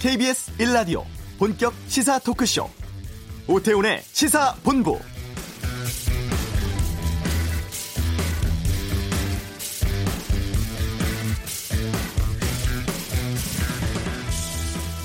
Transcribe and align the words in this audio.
KBS 0.00 0.56
1라디오 0.56 1.04
본격 1.38 1.74
시사 1.86 2.18
토크쇼. 2.20 2.70
오태훈의 3.46 4.00
시사본부. 4.00 4.98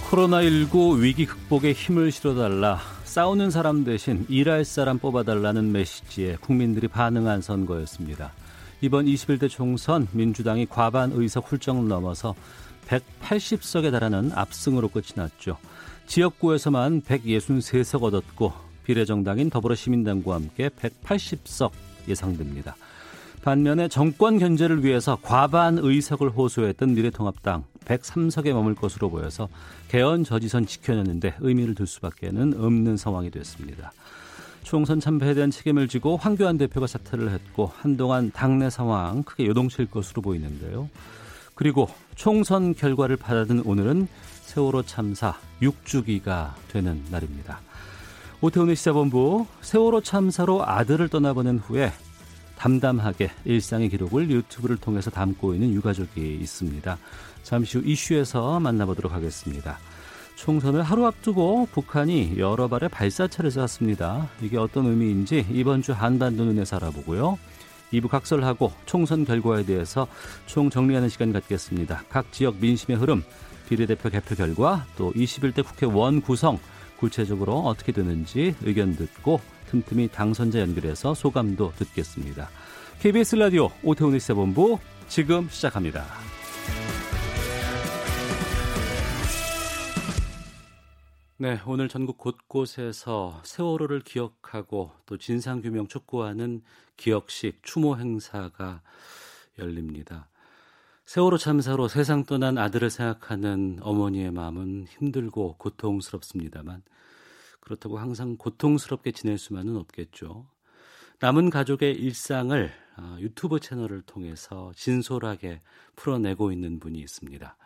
코로나19 0.09 1.01
위기 1.01 1.25
극복에 1.25 1.73
힘을 1.73 2.13
실어달라. 2.13 2.79
싸우는 3.03 3.51
사람 3.51 3.83
대신 3.83 4.25
일할 4.29 4.63
사람 4.63 4.97
뽑아달라는 4.99 5.73
메시지에 5.73 6.37
국민들이 6.39 6.87
반응한 6.87 7.41
선거였습니다. 7.41 8.31
이번 8.79 9.07
21대 9.07 9.49
총선 9.49 10.07
민주당이 10.13 10.67
과반 10.67 11.11
의석 11.13 11.51
훌쩍 11.51 11.83
넘어서 11.85 12.33
180석에 12.87 13.91
달하는 13.91 14.31
압승으로 14.33 14.89
끝이 14.89 15.07
났죠. 15.15 15.57
지역구에서만 16.07 17.01
163석 17.01 18.03
얻었고 18.03 18.53
비례정당인 18.83 19.49
더불어시민당과 19.49 20.35
함께 20.35 20.69
180석 20.69 21.71
예상됩니다. 22.07 22.75
반면에 23.41 23.87
정권 23.87 24.39
견제를 24.39 24.83
위해서 24.83 25.17
과반 25.21 25.77
의석을 25.77 26.29
호소했던 26.31 26.95
미래통합당 26.95 27.63
103석에 27.85 28.51
머물 28.53 28.73
것으로 28.73 29.09
보여서 29.09 29.49
개헌 29.89 30.23
저지선 30.23 30.65
지켜냈는데 30.65 31.35
의미를 31.39 31.75
둘 31.75 31.85
수밖에는 31.85 32.55
없는 32.59 32.97
상황이 32.97 33.29
됐습니다. 33.29 33.91
총선 34.63 34.99
참패에 34.99 35.35
대한 35.35 35.51
책임을 35.51 35.87
지고 35.87 36.17
황교안 36.17 36.57
대표가 36.57 36.87
사퇴를 36.87 37.29
했고 37.29 37.71
한동안 37.75 38.31
당내 38.31 38.71
상황 38.71 39.21
크게 39.21 39.45
요동칠 39.45 39.91
것으로 39.91 40.23
보이는데요. 40.23 40.89
그리고 41.55 41.87
총선 42.15 42.75
결과를 42.75 43.15
받아든 43.15 43.61
오늘은 43.65 44.07
세월호 44.41 44.83
참사 44.83 45.35
6주기가 45.61 46.53
되는 46.67 47.01
날입니다. 47.09 47.61
오태훈의 48.41 48.75
시사본부 48.75 49.47
세월호 49.61 50.01
참사로 50.01 50.65
아들을 50.65 51.07
떠나보낸 51.07 51.57
후에 51.57 51.91
담담하게 52.57 53.31
일상의 53.45 53.89
기록을 53.89 54.29
유튜브를 54.29 54.77
통해서 54.77 55.09
담고 55.09 55.53
있는 55.53 55.73
유가족이 55.73 56.35
있습니다. 56.41 56.97
잠시 57.43 57.77
후 57.77 57.83
이슈에서 57.85 58.59
만나보도록 58.59 59.13
하겠습니다. 59.13 59.77
총선을 60.35 60.83
하루 60.83 61.05
앞두고 61.05 61.69
북한이 61.71 62.35
여러 62.37 62.67
발의 62.67 62.89
발사체를 62.89 63.51
쐈습니다. 63.51 64.27
이게 64.41 64.57
어떤 64.57 64.85
의미인지 64.85 65.45
이번 65.49 65.81
주 65.81 65.93
한반도 65.93 66.43
눈에서 66.43 66.75
알아보고요. 66.75 67.37
2부 67.93 68.09
각설하고 68.09 68.71
총선 68.85 69.25
결과에 69.25 69.63
대해서 69.63 70.07
총 70.45 70.69
정리하는 70.69 71.09
시간 71.09 71.31
갖겠습니다. 71.31 72.03
각 72.09 72.31
지역 72.31 72.57
민심의 72.57 72.97
흐름, 72.97 73.23
비례대표 73.67 74.09
개표 74.09 74.35
결과, 74.35 74.85
또 74.97 75.11
21대 75.13 75.65
국회 75.65 75.85
원 75.85 76.21
구성, 76.21 76.59
구체적으로 76.97 77.59
어떻게 77.59 77.91
되는지 77.91 78.55
의견 78.63 78.95
듣고 78.95 79.39
틈틈이 79.69 80.09
당선자 80.09 80.59
연결해서 80.59 81.13
소감도 81.13 81.73
듣겠습니다. 81.77 82.49
KBS 82.99 83.35
라디오 83.35 83.69
오태훈의 83.83 84.19
시사본부 84.19 84.79
지금 85.07 85.47
시작합니다. 85.49 86.05
네, 91.37 91.59
오늘 91.65 91.89
전국 91.89 92.17
곳곳에서 92.17 93.41
세월호를 93.43 93.99
기억하고 94.01 94.91
또 95.05 95.17
진상규명 95.17 95.87
촉구하는 95.87 96.61
기억식 96.97 97.63
추모 97.63 97.97
행사가 97.97 98.81
열립니다. 99.59 100.27
세월호 101.05 101.37
참사로 101.37 101.87
세상 101.87 102.25
떠난 102.25 102.57
아들을 102.57 102.89
생각하는 102.89 103.77
어머니의 103.81 104.31
마음은 104.31 104.87
힘들고 104.87 105.55
고통스럽습니다만 105.57 106.81
그렇다고 107.59 107.97
항상 107.97 108.37
고통스럽게 108.37 109.11
지낼 109.11 109.37
수만은 109.37 109.75
없겠죠. 109.77 110.47
남은 111.19 111.49
가족의 111.49 111.93
일상을 111.93 112.71
아, 112.97 113.17
유튜브 113.19 113.59
채널을 113.59 114.01
통해서 114.03 114.71
진솔하게 114.75 115.61
풀어내고 115.95 116.51
있는 116.51 116.79
분이 116.79 116.99
있습니다. 116.99 117.57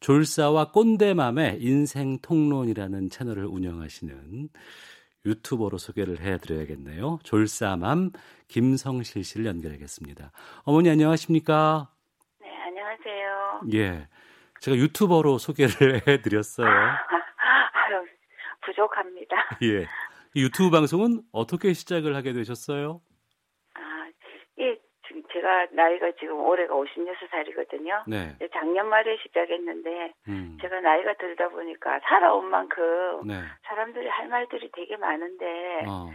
졸사와 0.00 0.70
꼰대맘의 0.72 1.62
인생 1.62 2.18
통론이라는 2.20 3.10
채널을 3.10 3.46
운영하시는 3.46 4.48
유튜버로 5.26 5.76
소개를 5.78 6.20
해드려야겠네요. 6.20 7.18
졸사맘 7.24 8.12
김성실 8.48 9.24
씨를 9.24 9.46
연결하겠습니다. 9.46 10.30
어머니 10.64 10.88
안녕하십니까? 10.88 11.90
네, 12.40 12.48
안녕하세요. 12.66 13.60
예, 13.74 14.08
제가 14.60 14.76
유튜버로 14.76 15.38
소개를 15.38 16.02
해드렸어요. 16.06 16.68
아유, 16.68 18.06
부족합니다. 18.64 19.36
예, 19.62 19.86
유튜브 20.36 20.70
방송은 20.70 21.22
어떻게 21.32 21.72
시작을 21.72 22.14
하게 22.14 22.32
되셨어요? 22.32 23.00
제가 25.36 25.66
나이가 25.72 26.10
지금 26.18 26.40
올해가 26.40 26.74
56살이거든요. 26.74 28.04
네. 28.06 28.38
작년 28.54 28.88
말에 28.88 29.18
시작했는데 29.18 30.14
음. 30.28 30.56
제가 30.62 30.80
나이가 30.80 31.12
들다 31.14 31.50
보니까 31.50 32.00
살아온 32.04 32.46
만큼 32.46 33.26
네. 33.26 33.42
사람들이 33.64 34.08
할 34.08 34.28
말들이 34.28 34.70
되게 34.72 34.96
많은데 34.96 35.84
어. 35.86 36.08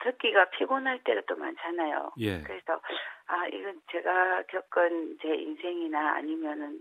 듣기가 0.00 0.50
피곤할 0.50 0.98
때가 1.04 1.22
또 1.28 1.36
많잖아요. 1.36 2.12
예. 2.18 2.42
그래서 2.42 2.80
아 3.26 3.46
이건 3.46 3.80
제가 3.92 4.42
겪은 4.48 5.18
제 5.22 5.28
인생이나 5.28 6.14
아니면은 6.14 6.80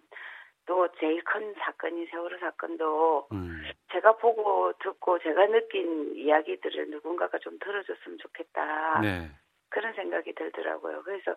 또 0.66 0.88
제일 1.00 1.24
큰 1.24 1.54
사건이 1.60 2.08
세월호 2.08 2.40
사건도 2.40 3.28
음. 3.34 3.64
제가 3.92 4.18
보고 4.18 4.74
듣고 4.80 5.20
제가 5.20 5.46
느낀 5.48 6.16
이야기들을 6.16 6.90
누군가가 6.90 7.38
좀 7.38 7.60
들어줬으면 7.60 8.18
좋겠다. 8.18 9.02
네. 9.02 9.30
그런 9.72 9.94
생각이 9.94 10.34
들더라고요. 10.34 11.02
그래서 11.04 11.36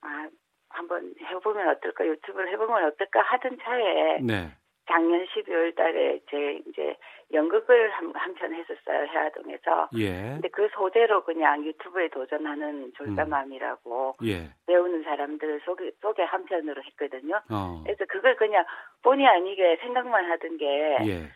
아 0.00 0.28
한번 0.70 1.14
해보면 1.20 1.68
어떨까 1.68 2.06
유튜브를 2.06 2.50
해보면 2.52 2.84
어떨까 2.84 3.22
하던 3.22 3.58
차에 3.62 4.18
네. 4.20 4.50
작년 4.86 5.24
12월 5.26 5.74
달에 5.74 6.20
제 6.30 6.60
이제 6.66 6.96
연극을 7.32 7.90
한, 7.90 8.12
편 8.34 8.52
했었어요 8.52 9.06
해화동에서. 9.06 9.88
예. 9.96 10.10
근데 10.34 10.48
그 10.48 10.68
소재로 10.74 11.24
그냥 11.24 11.64
유튜브에 11.64 12.08
도전하는 12.08 12.92
졸사맘이라고 12.96 14.16
음. 14.20 14.26
예. 14.26 14.50
배우는 14.66 15.04
사람들 15.04 15.62
소개 15.64 15.90
소개 16.02 16.22
한 16.22 16.44
편으로 16.44 16.82
했거든요. 16.82 17.40
어. 17.50 17.82
그래서 17.84 18.04
그걸 18.08 18.36
그냥 18.36 18.64
본의 19.02 19.26
아니게 19.26 19.78
생각만 19.80 20.30
하던 20.30 20.58
게 20.58 20.66
예. 21.06 21.30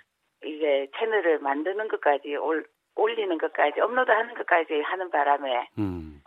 이게 0.45 0.89
채널을 0.99 1.39
만드는 1.39 1.89
것까지 1.89 2.37
올, 2.37 2.67
올리는 2.97 3.39
것까지 3.39 3.81
업로드하는 3.81 4.35
것까지 4.35 4.81
하는 4.83 5.11
바람에 5.11 5.69
음. 5.79 6.21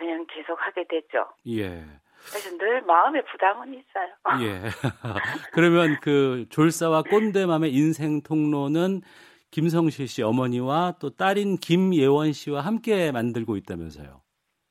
그냥 0.00 0.24
계속 0.30 0.58
하게 0.58 0.86
됐죠. 0.88 1.26
예. 1.48 1.84
그래서 2.30 2.56
늘 2.56 2.80
마음의 2.82 3.22
부담은 3.26 3.68
있어요. 3.74 4.42
예. 4.42 4.62
그러면 5.52 5.98
그 6.00 6.46
졸사와 6.48 7.02
꼰대맘의 7.02 7.72
인생 7.72 8.22
통로는 8.22 9.02
김성실 9.50 10.08
씨 10.08 10.22
어머니와 10.22 10.94
또 11.00 11.10
딸인 11.10 11.58
김예원 11.58 12.32
씨와 12.32 12.62
함께 12.62 13.12
만들고 13.12 13.56
있다면서요. 13.56 14.22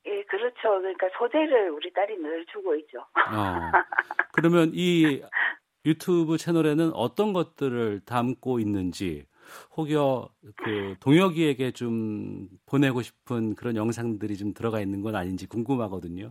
예, 0.08 0.24
그렇죠. 0.24 0.80
그러니까 0.80 1.08
소재를 1.18 1.70
우리 1.70 1.94
딸이 1.94 2.18
늘 2.18 2.46
주고 2.48 2.76
있죠. 2.76 3.00
어. 3.00 3.72
그러면 4.34 4.72
이 4.74 5.22
유튜브 5.86 6.38
채널에는 6.38 6.92
어떤 6.94 7.34
것들을 7.34 8.02
담고 8.06 8.60
있는지 8.60 9.26
혹여 9.78 10.30
그 10.58 10.96
동혁이에게 11.00 11.72
좀 11.72 12.48
보내고 12.66 13.02
싶은 13.02 13.56
그런 13.56 13.76
영상들이 13.76 14.38
좀 14.38 14.54
들어가 14.54 14.80
있는 14.80 15.02
건 15.02 15.16
아닌지 15.16 15.48
궁금하거든요. 15.48 16.30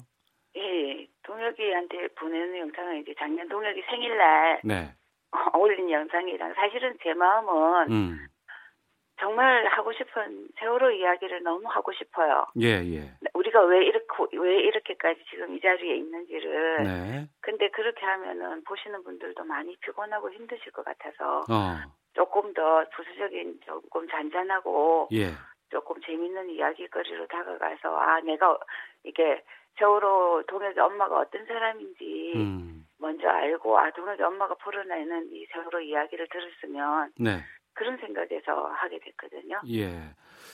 예, 0.56 1.06
동혁이한테 1.22 2.08
보내는 2.08 2.58
영상은 2.58 3.00
이제 3.00 3.14
작년 3.18 3.48
동혁이 3.48 3.82
생일날 3.88 4.60
네. 4.64 4.94
올린 5.58 5.90
영상이랑 5.90 6.54
사실은 6.54 6.96
제 7.02 7.14
마음은 7.14 7.92
음. 7.92 8.28
정말 9.20 9.66
하고 9.66 9.92
싶은 9.92 10.48
세월호 10.58 10.92
이야기를 10.92 11.42
너무 11.42 11.66
하고 11.68 11.92
싶어요. 11.92 12.46
예, 12.60 12.80
예. 12.94 13.12
우리가 13.34 13.64
왜 13.64 13.84
이렇게 13.84 14.06
왜 14.36 14.60
이렇게까지 14.60 15.20
지금 15.28 15.56
이 15.56 15.60
자리에 15.60 15.96
있는지를. 15.96 16.84
네. 16.84 17.28
근데 17.40 17.68
그렇게 17.70 18.04
하면은 18.06 18.62
보시는 18.64 19.02
분들도 19.02 19.44
많이 19.44 19.76
피곤하고 19.80 20.30
힘드실 20.30 20.70
것 20.72 20.84
같아서 20.84 21.40
어. 21.50 21.76
조금 22.18 22.52
더 22.52 22.84
부수적인 22.96 23.60
조금 23.64 24.08
잔잔하고 24.08 25.08
예. 25.12 25.30
조금 25.70 26.00
재밌는 26.04 26.50
이야기거리로 26.50 27.28
다가가서 27.28 27.96
아 27.96 28.20
내가 28.22 28.58
이게 29.04 29.44
세월호 29.78 30.42
동혁이 30.48 30.80
엄마가 30.80 31.20
어떤 31.20 31.46
사람인지 31.46 32.32
음. 32.34 32.88
먼저 32.98 33.28
알고 33.28 33.78
아 33.78 33.92
동혁이 33.92 34.20
엄마가 34.20 34.56
풀어내는 34.56 35.28
이 35.30 35.46
세월호 35.52 35.78
이야기를 35.78 36.26
들었으면 36.28 37.12
네. 37.20 37.44
그런 37.74 37.96
생각에서 37.98 38.66
하게 38.66 38.98
됐거든요. 38.98 39.60
예. 39.68 40.12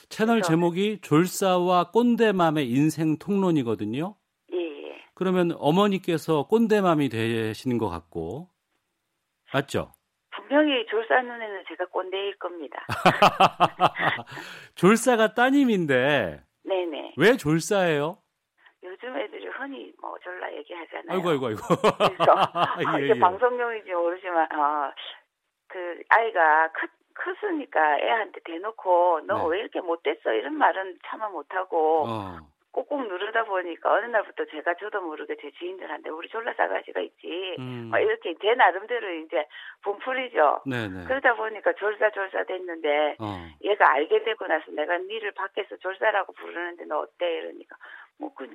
채널 0.09 0.43
제목이 0.43 1.01
졸사와 1.01 1.89
꼰대맘의 1.89 2.69
인생 2.69 3.17
통론이거든요. 3.17 4.15
예, 4.53 4.57
예. 4.57 5.03
그러면 5.15 5.53
어머니께서 5.57 6.45
꼰대맘이 6.45 7.09
되시는 7.09 7.79
것 7.79 7.89
같고 7.89 8.49
맞죠? 9.51 9.94
분명히 10.47 10.85
졸사 10.87 11.21
눈에는 11.21 11.63
제가 11.67 11.85
꼰대일 11.87 12.37
겁니다. 12.37 12.85
졸사가 14.75 15.33
따님인데. 15.33 16.41
네네. 16.63 17.13
왜 17.17 17.37
졸사예요? 17.37 18.17
요즘 18.83 19.17
애들이 19.17 19.47
흔히 19.47 19.91
뭐 19.99 20.15
졸라 20.19 20.51
얘기하잖아요. 20.53 21.17
아이고 21.17 21.29
아이고 21.29 21.47
아이고. 21.47 21.61
그래서 21.97 22.35
예, 22.99 23.05
이제 23.05 23.15
예. 23.15 23.19
방송용인지 23.19 23.91
모르지만 23.91 24.47
어, 24.53 24.91
그 25.67 26.01
아이가 26.09 26.71
크, 26.71 26.87
크으니까 27.13 27.99
애한테 27.99 28.39
대놓고 28.45 29.21
너왜 29.25 29.57
네. 29.57 29.61
이렇게 29.63 29.81
못됐어 29.81 30.33
이런 30.33 30.53
말은 30.55 30.99
차마 31.07 31.29
못하고 31.29 32.05
어. 32.07 32.54
꾹꾹 32.75 33.07
누르다 33.07 33.45
보니까 33.45 33.93
어느 33.93 34.05
날부터 34.07 34.43
제가 34.51 34.73
저도 34.75 35.01
모르게 35.01 35.37
제 35.41 35.49
지인들한테 35.51 36.09
우리 36.09 36.27
졸라 36.27 36.53
싸가지가 36.53 36.99
있지 36.99 37.55
음. 37.57 37.87
막 37.89 37.99
이렇게 37.99 38.35
제 38.41 38.53
나름대로 38.53 39.13
이제 39.13 39.47
분풀이죠. 39.83 40.63
네네. 40.65 41.05
그러다 41.05 41.35
보니까 41.35 41.71
졸사 41.73 42.11
졸사 42.11 42.43
됐는데 42.43 43.15
어. 43.19 43.47
얘가 43.63 43.93
알게 43.93 44.23
되고 44.23 44.45
나서 44.47 44.71
내가 44.71 44.97
니를 44.97 45.31
밖에서 45.31 45.77
졸사라고 45.77 46.33
부르는데 46.33 46.83
너 46.85 46.99
어때 46.99 47.37
이러니까 47.37 47.77
뭐 48.19 48.31
그 48.35 48.53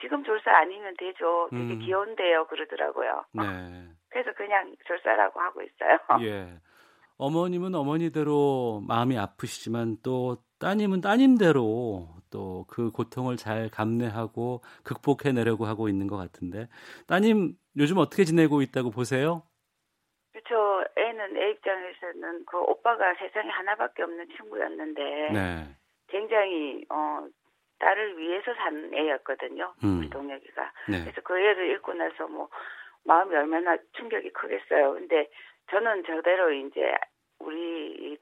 지금 0.00 0.24
졸사 0.24 0.56
아니면 0.56 0.94
되죠. 0.98 1.48
되게 1.50 1.74
음. 1.74 1.78
귀여운데요 1.80 2.46
그러더라고요. 2.46 3.24
네. 3.32 3.42
그래서 4.08 4.32
그냥 4.34 4.74
졸사라고 4.86 5.40
하고 5.40 5.60
있어요. 5.62 5.98
예. 6.24 6.60
어머님은 7.18 7.74
어머니대로 7.74 8.82
마음이 8.86 9.18
아프시지만 9.18 9.98
또 10.04 10.36
따님은 10.60 11.00
따님대로 11.00 12.08
또 12.30 12.58
그 12.68 12.90
고통을 12.90 13.36
잘 13.36 13.68
감내하고 13.70 14.62
극복해내려고 14.84 15.66
하고 15.66 15.88
있는 15.88 16.06
것 16.06 16.16
같은데 16.16 16.68
따님 17.06 17.54
요즘 17.76 17.98
어떻게 17.98 18.24
지내고 18.24 18.62
있다고 18.62 18.90
보세요? 18.90 19.42
그렇죠. 20.32 20.84
애는 20.96 21.36
애 21.36 21.50
입장에서는 21.50 22.44
그 22.46 22.58
오빠가 22.58 23.14
세상에 23.14 23.48
하나밖에 23.48 24.02
없는 24.02 24.28
친구였는데 24.36 25.02
네. 25.32 25.76
굉장히 26.08 26.84
어 26.90 27.26
딸을 27.78 28.18
위해서 28.18 28.54
산 28.54 28.92
애였거든요. 28.92 29.74
음. 29.84 29.98
우리 29.98 30.10
동혁이가. 30.10 30.72
네. 30.90 31.00
그래서 31.02 31.20
그 31.22 31.38
애를 31.38 31.70
읽고 31.74 31.94
나서 31.94 32.26
뭐 32.28 32.48
마음이 33.04 33.34
얼마나 33.34 33.76
충격이 33.96 34.30
크겠어요. 34.30 34.94
근데 34.94 35.28
저는 35.70 36.04
저대로 36.04 36.52
이제 36.52 36.94
우리 37.38 38.18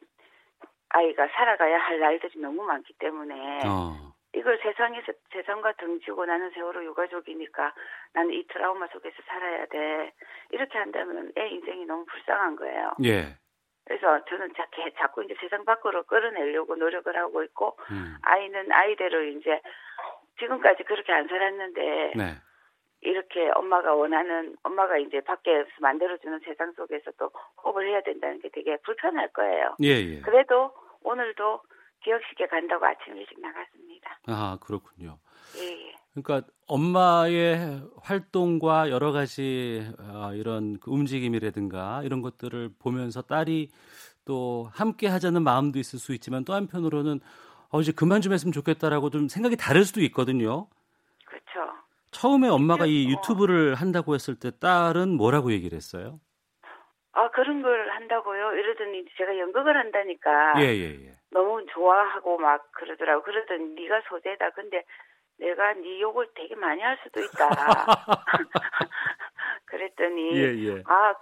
아이가 0.97 1.29
살아가야 1.29 1.79
할 1.79 2.01
날들이 2.01 2.41
너무 2.41 2.63
많기 2.65 2.95
때문에 2.95 3.61
어. 3.67 4.13
이걸 4.35 4.59
세상에서 4.63 5.13
세상과 5.31 5.73
등지고 5.73 6.25
나는 6.25 6.51
세월호 6.51 6.85
유가족이니까 6.85 7.75
나는 8.15 8.33
이 8.33 8.47
트라우마 8.49 8.87
속에서 8.89 9.17
살아야 9.27 9.67
돼 9.67 10.13
이렇게 10.51 10.79
한다면 10.79 11.33
애 11.37 11.49
인생이 11.49 11.85
너무 11.85 12.07
불쌍한 12.07 12.57
거예요. 12.57 12.93
예. 13.05 13.37
그래서 13.85 14.25
저는 14.25 14.53
자꾸, 14.57 14.91
자꾸 14.97 15.25
이제 15.25 15.35
세상 15.41 15.65
밖으로 15.65 16.03
끌어내려고 16.05 16.77
노력을 16.77 17.15
하고 17.15 17.43
있고 17.45 17.77
음. 17.91 18.17
아이는 18.23 18.73
아이대로 18.73 19.23
이제 19.23 19.61
지금까지 20.39 20.83
그렇게 20.85 21.13
안 21.13 21.29
살았는데 21.29 22.13
네. 22.17 22.35
이렇게 23.03 23.51
엄마가 23.55 23.95
원하는 23.95 24.57
엄마가 24.63 24.97
이제 24.99 25.21
밖에서 25.21 25.69
만들어주는 25.81 26.41
세상 26.41 26.73
속에서 26.73 27.11
또 27.19 27.31
호흡을 27.63 27.89
해야 27.89 28.01
된다는 28.01 28.41
게 28.41 28.49
되게 28.49 28.77
불편할 28.79 29.29
거예요. 29.29 29.77
예, 29.83 29.89
예. 29.89 30.21
그래도 30.23 30.73
오늘도 31.07 31.61
기억식에 32.03 32.47
간다고 32.47 32.85
아침 32.85 33.17
일찍 33.17 33.41
나갔습니다. 33.41 34.19
아 34.27 34.59
그렇군요. 34.61 35.19
예, 35.57 35.89
예. 35.89 35.95
그러니까 36.15 36.49
엄마의 36.67 37.83
활동과 38.03 38.91
여러 38.91 39.13
가지 39.13 39.89
어, 39.99 40.33
이런 40.35 40.79
그 40.81 40.91
움직임이라든가 40.91 42.03
이런 42.05 42.23
것들을 42.23 42.71
보면서 42.79 43.23
딸이 43.23 43.71
또 44.25 44.69
함께 44.73 45.07
하자는 45.07 45.43
마음도 45.43 45.79
있을 45.79 45.99
수 45.99 46.13
있지만 46.15 46.45
또 46.45 46.55
한편으로는 46.55 47.21
어 47.71 47.81
이제 47.81 47.93
그만 47.93 48.21
좀 48.21 48.33
했으면 48.33 48.53
좋겠다라고 48.53 49.11
좀 49.11 49.29
생각이 49.29 49.57
다를 49.57 49.85
수도 49.85 50.01
있거든요. 50.03 50.69
그렇죠. 51.25 51.73
처음에 52.11 52.49
엄마가 52.49 52.87
이 52.87 53.09
유튜브를 53.09 53.75
한다고 53.75 54.15
했을 54.15 54.35
때 54.35 54.51
딸은 54.59 55.11
뭐라고 55.11 55.53
얘기를 55.53 55.77
했어요? 55.77 56.19
아 57.17 57.31
그런 57.31 57.63
걸 57.63 57.89
한다고요? 57.89 58.53
이러더니 58.53 59.07
제가 59.17 59.39
연극을 59.39 59.75
한다니까 59.75 60.61
예, 60.61 60.65
예, 60.65 61.07
예. 61.07 61.13
너무 61.31 61.65
좋아하고 61.73 62.37
막 62.37 62.71
그러더라고. 62.73 63.23
그러더니 63.23 63.75
네가 63.75 64.03
소재다. 64.07 64.51
근데 64.51 64.85
내가 65.39 65.73
네 65.73 65.99
욕을 66.03 66.29
되게 66.35 66.55
많이 66.55 66.83
할 66.83 66.99
수도 67.03 67.21
있다. 67.23 67.49
그랬더니 69.65 70.37
예, 70.37 70.43
예. 70.43 70.83
아 70.85 71.15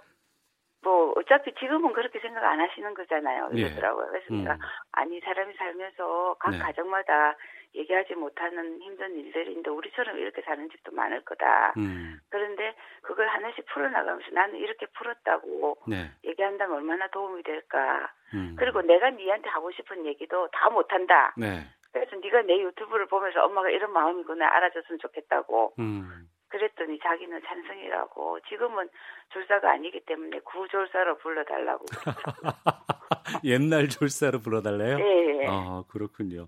뭐 0.85 1.13
어차피 1.17 1.51
지금은 1.55 1.93
그렇게 1.93 2.19
생각 2.19 2.43
안 2.43 2.59
하시는 2.59 2.93
거잖아요. 2.93 3.49
예. 3.55 3.61
이러더라고요. 3.61 4.07
그래서 4.07 4.25
음. 4.29 4.43
내가 4.43 4.57
아니 4.91 5.19
사람이 5.19 5.55
살면서 5.55 6.35
각 6.39 6.51
네. 6.51 6.59
가정마다 6.59 7.35
얘기하지 7.73 8.13
못하는 8.13 8.79
힘든 8.79 9.15
일들인데 9.17 9.69
우리처럼 9.69 10.17
이렇게 10.19 10.43
사는 10.43 10.69
집도 10.69 10.91
많을 10.91 11.25
거다. 11.25 11.73
음. 11.77 12.19
그런데 12.29 12.75
그걸 13.01 13.27
하나씩 13.27 13.65
풀어나가면서 13.65 14.29
나는 14.31 14.55
이렇게 14.57 14.85
풀었다고 14.85 15.77
네. 15.87 16.11
얘기한다면 16.23 16.77
얼마나 16.77 17.07
도움이 17.07 17.41
될까. 17.41 18.11
음. 18.35 18.55
그리고 18.57 18.83
내가 18.83 19.09
니한테 19.09 19.49
하고 19.49 19.71
싶은 19.71 20.05
얘기도 20.05 20.47
다 20.51 20.69
못한다. 20.69 21.33
네. 21.35 21.65
그래서 21.91 22.15
네가 22.17 22.43
내 22.43 22.59
유튜브를 22.59 23.07
보면서 23.07 23.43
엄마가 23.43 23.71
이런 23.71 23.91
마음이구나 23.91 24.45
알아줬으면 24.45 24.99
좋겠다고. 24.99 25.73
음. 25.79 26.29
그랬더니 26.55 26.97
자기는 26.99 27.41
찬성이라고. 27.45 28.39
지금은 28.47 28.87
졸사가 29.33 29.71
아니기 29.71 29.99
때문에 30.05 30.39
구졸사로 30.39 31.17
불러달라고. 31.17 31.85
옛날 33.43 33.89
졸사로 33.89 34.39
불러달래요? 34.39 34.97
네. 34.97 35.47
아 35.47 35.83
그렇군요. 35.89 36.47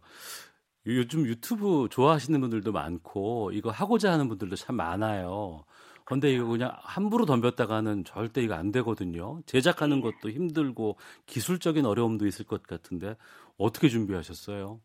요즘 0.85 1.25
유튜브 1.25 1.89
좋아하시는 1.91 2.39
분들도 2.39 2.71
많고 2.71 3.51
이거 3.51 3.69
하고자 3.69 4.11
하는 4.13 4.29
분들도 4.29 4.55
참 4.55 4.77
많아요. 4.77 5.65
근데 6.05 6.31
이거 6.31 6.45
그냥 6.45 6.71
함부로 6.79 7.25
덤볐다가는 7.25 8.05
절대 8.05 8.41
이거 8.41 8.53
안 8.53 8.71
되거든요. 8.71 9.41
제작하는 9.45 9.97
네. 9.97 10.03
것도 10.03 10.29
힘들고 10.29 10.95
기술적인 11.25 11.85
어려움도 11.85 12.25
있을 12.25 12.45
것 12.45 12.63
같은데 12.63 13.17
어떻게 13.57 13.89
준비하셨어요? 13.89 14.79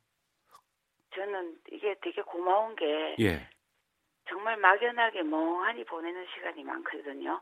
저는 1.15 1.59
이게 1.71 1.95
되게 2.03 2.23
고마운 2.23 2.75
게 2.75 3.15
예. 3.21 3.49
정말 4.29 4.57
막연하게 4.57 5.23
멍하니 5.23 5.85
보내는 5.85 6.27
시간이 6.35 6.65
많거든요. 6.65 7.41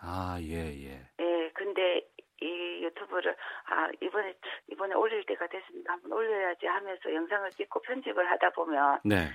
아, 0.00 0.38
예, 0.40 0.54
예. 0.54 1.08
예, 1.20 1.50
근데 1.54 2.02
이 2.40 2.84
유튜브를 2.84 3.34
아, 3.66 3.88
이번에 4.00 4.34
이번에 4.70 4.94
올릴 4.94 5.24
때가 5.24 5.46
됐으니까 5.48 5.94
한번 5.94 6.12
올려야지 6.12 6.66
하면서 6.66 7.12
영상을 7.12 7.50
찍고 7.52 7.80
편집을 7.80 8.30
하다 8.30 8.50
보면 8.50 9.00
네. 9.04 9.28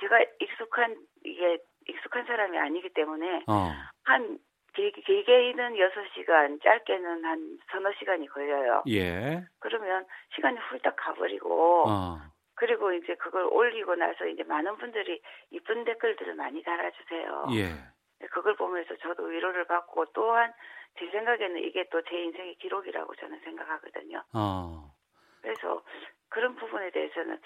제가 0.00 0.18
익숙한 0.40 0.96
이게 1.24 1.58
익숙한 1.88 2.26
사람이 2.26 2.58
아니기 2.58 2.90
때문에 2.90 3.44
어. 3.46 3.72
한 4.04 4.38
길게는 4.74 5.74
6시간, 5.74 6.62
짧게는 6.62 7.24
한 7.24 7.58
서너 7.70 7.92
시간이 7.98 8.28
걸려요. 8.28 8.82
예. 8.88 9.44
그러면 9.58 10.06
시간이 10.34 10.58
훌딱 10.58 10.94
가버리고 10.96 11.88
어. 11.88 12.18
그리고 12.60 12.92
이제 12.92 13.14
그걸 13.14 13.44
올리고 13.50 13.94
나서 13.94 14.26
이제 14.26 14.42
많은 14.42 14.76
분들이 14.76 15.22
이쁜 15.50 15.82
댓글들을 15.84 16.34
많이 16.34 16.62
달아주세요. 16.62 17.46
예. 17.52 18.26
그걸 18.28 18.54
보면서 18.54 18.94
저도 18.98 19.22
위로를 19.24 19.64
받고 19.64 20.12
또한 20.12 20.52
제 20.98 21.08
생각에는 21.10 21.56
이게 21.64 21.88
또 21.88 22.02
제 22.02 22.18
인생의 22.22 22.56
기록이라고 22.56 23.14
저는 23.14 23.40
생각하거든요. 23.44 24.22
어. 24.34 24.92
그래서 25.40 25.82
그런 26.28 26.54
부분에 26.56 26.90
대해서는 26.90 27.40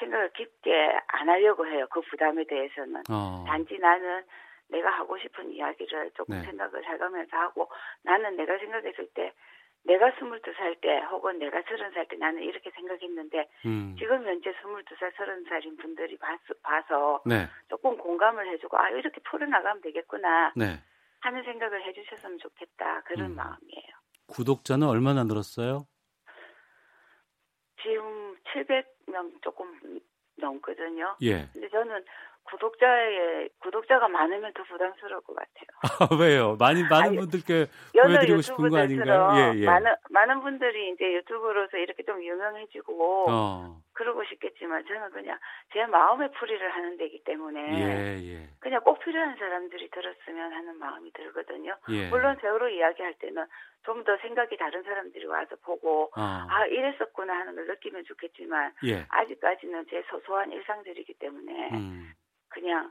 생각을 0.00 0.32
깊게 0.32 0.98
안 1.06 1.28
하려고 1.28 1.64
해요. 1.64 1.86
그 1.88 2.00
부담에 2.00 2.42
대해서는. 2.44 3.04
어. 3.08 3.44
단지 3.46 3.78
나는 3.78 4.24
내가 4.68 4.90
하고 4.90 5.16
싶은 5.16 5.52
이야기를 5.52 6.10
조금 6.16 6.34
네. 6.34 6.42
생각을 6.42 6.84
해가면서 6.84 7.36
하고 7.36 7.70
나는 8.02 8.34
내가 8.34 8.58
생각했을 8.58 9.06
때 9.14 9.32
내가 9.86 10.10
스물두 10.18 10.52
살때 10.54 11.00
혹은 11.10 11.38
내가 11.38 11.62
서른 11.62 11.90
살때 11.92 12.16
나는 12.16 12.42
이렇게 12.42 12.70
생각했는데 12.70 13.48
음. 13.66 13.94
지금 13.98 14.26
현재 14.26 14.52
스물두 14.60 14.94
살 14.96 15.12
서른 15.16 15.44
살인 15.44 15.76
분들이 15.76 16.18
봐서, 16.18 16.54
봐서 16.62 17.22
네. 17.24 17.46
조금 17.68 17.96
공감을 17.96 18.48
해주고 18.52 18.76
아 18.78 18.90
이렇게 18.90 19.20
풀어나가면 19.20 19.82
되겠구나 19.82 20.52
네. 20.56 20.80
하는 21.20 21.42
생각을 21.44 21.84
해주셨으면 21.86 22.38
좋겠다 22.38 23.02
그런 23.02 23.30
음. 23.30 23.36
마음이에요. 23.36 23.96
구독자는 24.26 24.88
얼마나 24.88 25.22
늘었어요? 25.22 25.86
지금 27.80 28.36
700명 28.52 29.40
조금 29.42 30.00
넘거든요. 30.36 31.16
예. 31.22 31.48
근데 31.52 31.68
저는 31.68 32.04
구독자의 32.46 33.50
구독자가 33.60 34.08
많으면 34.08 34.52
더 34.54 34.62
부담스러울 34.64 35.20
것 35.22 35.36
같아요. 35.36 35.66
아, 36.10 36.16
왜요? 36.18 36.56
많이 36.58 36.82
많은 36.82 37.08
아니, 37.08 37.16
분들께 37.18 37.66
보여드리고 37.92 38.40
싶은 38.40 38.68
거 38.70 38.78
아닌가요? 38.78 39.30
예, 39.36 39.60
예. 39.60 39.64
많은 39.66 39.94
많은 40.10 40.40
분들이 40.40 40.90
이제 40.90 41.12
유튜브로서 41.14 41.76
이렇게 41.76 42.02
좀 42.04 42.22
유명해지고 42.22 43.30
어. 43.30 43.80
그러고 43.92 44.24
싶겠지만 44.24 44.84
저는 44.86 45.10
그냥 45.10 45.38
제 45.72 45.84
마음의 45.86 46.32
풀이를 46.32 46.70
하는 46.70 46.96
데기 46.96 47.22
때문에 47.24 47.60
예, 47.60 48.32
예. 48.32 48.48
그냥 48.60 48.80
꼭 48.82 48.98
필요한 49.00 49.36
사람들이 49.36 49.90
들었으면 49.90 50.52
하는 50.52 50.78
마음이 50.78 51.12
들거든요. 51.12 51.76
예. 51.90 52.08
물론 52.08 52.36
세월호 52.40 52.68
이야기할 52.68 53.14
때는 53.18 53.46
좀 53.86 54.06
더 54.06 54.16
생각이 54.18 54.56
다른 54.56 54.82
사람들이 54.82 55.26
와서 55.26 55.56
보고 55.62 56.10
어. 56.16 56.20
아 56.48 56.66
이랬었구나 56.66 57.32
하는 57.32 57.54
걸 57.54 57.66
느끼면 57.66 58.04
좋겠지만 58.04 58.72
예. 58.84 59.04
아직까지는 59.08 59.86
제 59.90 60.02
소소한 60.10 60.52
일상들이기 60.52 61.14
때문에 61.14 61.70
음. 61.72 62.12
그냥 62.56 62.90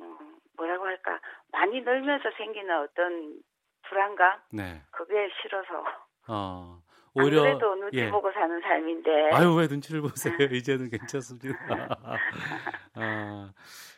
음, 0.00 0.16
뭐라고 0.56 0.86
할까 0.86 1.20
많이 1.52 1.80
늘면서 1.80 2.30
생기는 2.36 2.82
어떤 2.82 3.40
불안감 3.88 4.40
네. 4.50 4.82
그게 4.90 5.28
싫어서 5.40 5.84
어. 6.28 6.82
오히려 7.14 7.42
그래도 7.42 7.74
눈치 7.76 7.98
예. 7.98 8.10
보고 8.10 8.30
사는 8.32 8.60
삶인데 8.60 9.30
아유 9.32 9.54
왜 9.54 9.66
눈치를 9.66 10.02
보세요 10.02 10.34
이제는 10.52 10.90
괜찮습니다 10.90 11.56
아, 12.94 13.52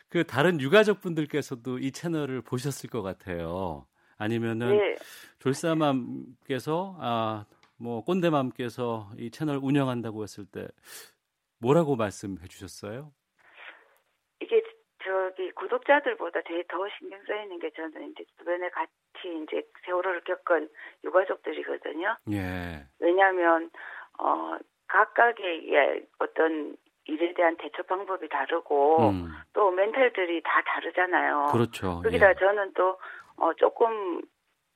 그 0.08 0.24
다른 0.24 0.60
유가족 0.60 1.00
분들께서도 1.00 1.78
이 1.78 1.90
채널을 1.90 2.42
보셨을 2.42 2.90
것 2.90 3.02
같아요 3.02 3.86
아니면은 4.18 4.76
네. 4.76 4.94
졸사맘께서 5.38 6.96
아 7.00 7.46
뭐 7.78 8.02
꼰대맘께서 8.02 9.12
이 9.18 9.30
채널 9.30 9.58
운영한다고 9.62 10.22
했을 10.22 10.44
때 10.44 10.68
뭐라고 11.58 11.96
말씀해 11.96 12.46
주셨어요? 12.48 13.12
저기 15.18 15.50
구독자들보다 15.52 16.42
되게 16.42 16.62
더 16.68 16.86
신경 16.98 17.20
쓰이는 17.26 17.58
게 17.58 17.70
저는 17.70 18.10
이제 18.10 18.24
주변에 18.38 18.68
같이 18.70 19.42
이제 19.42 19.62
세월호를 19.84 20.20
겪은 20.22 20.68
유가족들이거든요. 21.04 22.16
예. 22.30 22.86
왜냐하면 23.00 23.70
어 24.18 24.56
각각의 24.86 25.72
예, 25.72 26.06
어떤 26.20 26.76
일에 27.04 27.34
대한 27.34 27.56
대처 27.56 27.82
방법이 27.82 28.28
다르고 28.28 29.10
음. 29.10 29.28
또 29.52 29.70
멘탈들이 29.70 30.42
다 30.42 30.62
다르잖아요. 30.66 31.46
그렇죠. 31.52 32.00
거기다 32.02 32.30
예. 32.30 32.34
저는 32.34 32.72
또 32.74 32.98
어, 33.36 33.52
조금 33.54 34.20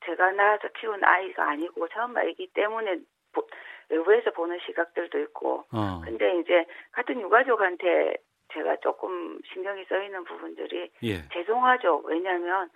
제가 0.05 0.31
낳아서 0.31 0.67
키운 0.79 1.03
아이가 1.03 1.51
아니고 1.51 1.87
처음 1.89 2.17
아이기 2.17 2.51
때문에 2.53 2.97
보, 3.31 3.47
외부에서 3.89 4.31
보는 4.31 4.59
시각들도 4.65 5.19
있고. 5.19 5.63
어. 5.71 6.01
근데 6.03 6.39
이제 6.39 6.65
같은 6.91 7.21
유가족한테 7.21 8.17
제가 8.53 8.77
조금 8.77 9.39
신경이 9.53 9.85
쓰이는 9.85 10.23
부분들이 10.23 10.89
예. 11.03 11.27
죄송하죠. 11.29 12.01
왜냐하면 12.05 12.69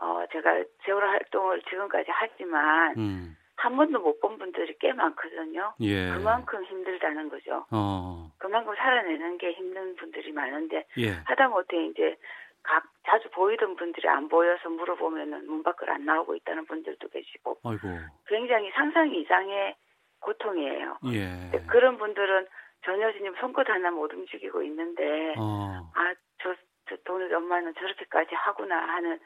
어 0.00 0.24
제가 0.32 0.64
세월호 0.84 1.06
활동을 1.06 1.62
지금까지 1.62 2.10
하지만 2.10 2.94
음. 2.96 3.36
한 3.56 3.76
번도 3.76 4.00
못 4.00 4.20
본 4.20 4.38
분들이 4.38 4.74
꽤 4.80 4.92
많거든요. 4.92 5.74
예. 5.80 6.10
그만큼 6.12 6.64
힘들다는 6.64 7.28
거죠. 7.28 7.66
어. 7.70 8.30
그만큼 8.38 8.74
살아내는 8.74 9.38
게 9.38 9.52
힘든 9.52 9.94
분들이 9.96 10.32
많은데 10.32 10.86
예. 10.98 11.10
하다못해 11.26 11.86
이제 11.86 12.16
각 12.62 12.84
자주 13.04 13.28
보이던 13.30 13.74
분들이 13.76 14.08
안 14.08 14.28
보여서 14.28 14.68
물어보면은 14.70 15.46
문 15.46 15.62
밖을 15.64 15.90
안 15.90 16.04
나오고 16.04 16.36
있다는 16.36 16.64
분들도 16.66 17.08
계시고 17.08 17.58
아이고. 17.64 17.88
굉장히 18.26 18.70
상상 18.72 19.12
이상의 19.12 19.74
고통이에요. 20.20 20.98
예. 21.12 21.58
그런 21.66 21.98
분들은 21.98 22.46
전여진님 22.84 23.34
손끝 23.40 23.68
하나 23.68 23.90
못 23.90 24.12
움직이고 24.12 24.62
있는데 24.62 25.34
어. 25.38 25.90
아저 25.94 26.54
저 26.88 26.96
돈을 27.04 27.34
엄마는 27.34 27.74
저렇게까지 27.74 28.34
하구나 28.34 28.76
하는 28.76 29.18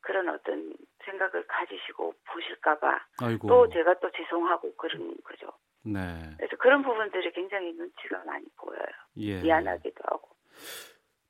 그런 0.00 0.28
어떤 0.28 0.72
생각을 1.04 1.46
가지시고 1.46 2.14
보실까봐 2.26 3.00
또 3.48 3.68
제가 3.68 3.98
또 4.00 4.10
죄송하고 4.12 4.74
그런 4.76 5.14
거죠. 5.24 5.52
네. 5.82 6.00
그래서 6.36 6.56
그런 6.56 6.82
부분들이 6.82 7.32
굉장히 7.32 7.72
눈치가 7.72 8.22
많이 8.24 8.44
보여요. 8.56 8.86
예. 9.18 9.40
미안하기도 9.40 10.02
하고. 10.04 10.28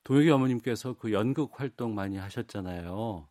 도혁이 0.05 0.31
어머님께서 0.31 0.95
그 0.99 1.13
연극 1.13 1.61
활동 1.61 1.95
많이 1.95 2.17
하셨잖아요. 2.17 3.29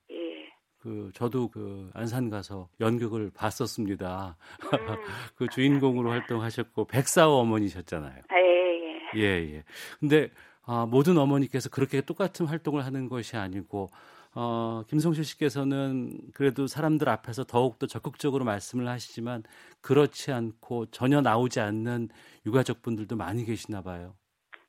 예. 0.85 0.89
그 0.89 1.11
저도 1.13 1.49
그 1.49 1.89
안산 1.93 2.29
가서 2.29 2.69
연극을 2.79 3.31
봤었습니다. 3.35 4.37
음. 4.37 4.69
그 5.35 5.47
주인공으로 5.47 6.11
활동하셨고 6.11 6.85
백사오 6.85 7.39
어머니셨잖아요. 7.39 8.21
예, 8.31 9.19
예. 9.19 9.19
예, 9.19 9.53
예. 9.55 9.63
근데 9.99 10.29
아, 10.65 10.85
모든 10.89 11.17
어머니께서 11.17 11.69
그렇게 11.69 12.01
똑같은 12.01 12.45
활동을 12.45 12.85
하는 12.85 13.09
것이 13.09 13.37
아니고 13.37 13.89
어, 14.33 14.83
김성실 14.89 15.23
씨께서는 15.23 16.11
그래도 16.33 16.67
사람들 16.67 17.07
앞에서 17.07 17.45
더욱더 17.45 17.87
적극적으로 17.87 18.43
말씀을 18.43 18.87
하시지만 18.87 19.43
그렇지 19.81 20.33
않고 20.33 20.87
전혀 20.87 21.21
나오지 21.21 21.61
않는 21.61 22.09
유가족 22.45 22.81
분들도 22.81 23.15
많이 23.15 23.45
계시나 23.45 23.81
봐요. 23.81 24.15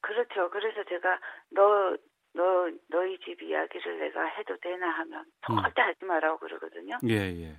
그렇죠. 0.01 0.49
그래서 0.51 0.85
제가 0.89 1.19
너, 1.51 1.97
너, 2.37 2.71
너희 2.89 3.19
집 3.21 3.43
이야기를 3.43 3.99
내가 3.99 4.25
해도 4.27 4.57
되나 4.59 4.91
하면 4.91 5.25
음. 5.51 5.57
절대 5.63 5.83
음. 5.83 5.89
하지 5.89 6.05
말라고 6.05 6.39
그러거든요. 6.39 6.99
예, 7.09 7.15
예. 7.15 7.57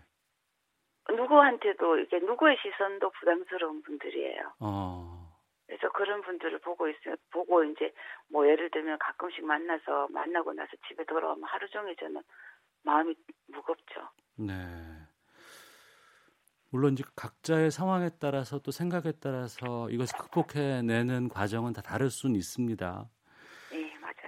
누구한테도 1.10 2.00
이게 2.00 2.19
누구의 2.19 2.57
시선도 2.62 3.10
부담스러운 3.12 3.81
분들이에요. 3.81 4.53
어. 4.60 5.34
그래서 5.65 5.89
그런 5.91 6.22
분들을 6.22 6.60
보고 6.60 6.88
있으면 6.88 7.17
보고 7.31 7.63
이제 7.63 7.93
뭐 8.29 8.48
예를 8.48 8.69
들면 8.69 9.00
가끔씩 9.00 9.43
만나서 9.46 10.07
만나고 10.12 10.53
나서 10.53 10.72
집에 10.88 11.03
돌아오면 11.05 11.43
하루 11.43 11.67
종일 11.69 11.96
저는 11.96 12.22
마음이 12.84 13.15
무겁죠. 13.48 14.10
네. 14.38 14.53
물론 16.69 16.93
이제 16.93 17.03
각자의 17.15 17.72
상황에 17.72 18.10
따라서 18.19 18.60
또 18.60 18.72
생각에 18.72 19.13
따라서 19.22 19.89
이것을 19.89 20.17
극복해내는 20.19 21.29
과정은 21.29 21.74
다 21.74 21.81
다를 21.81 22.10
수는 22.10 22.36
있습니다. 22.36 23.10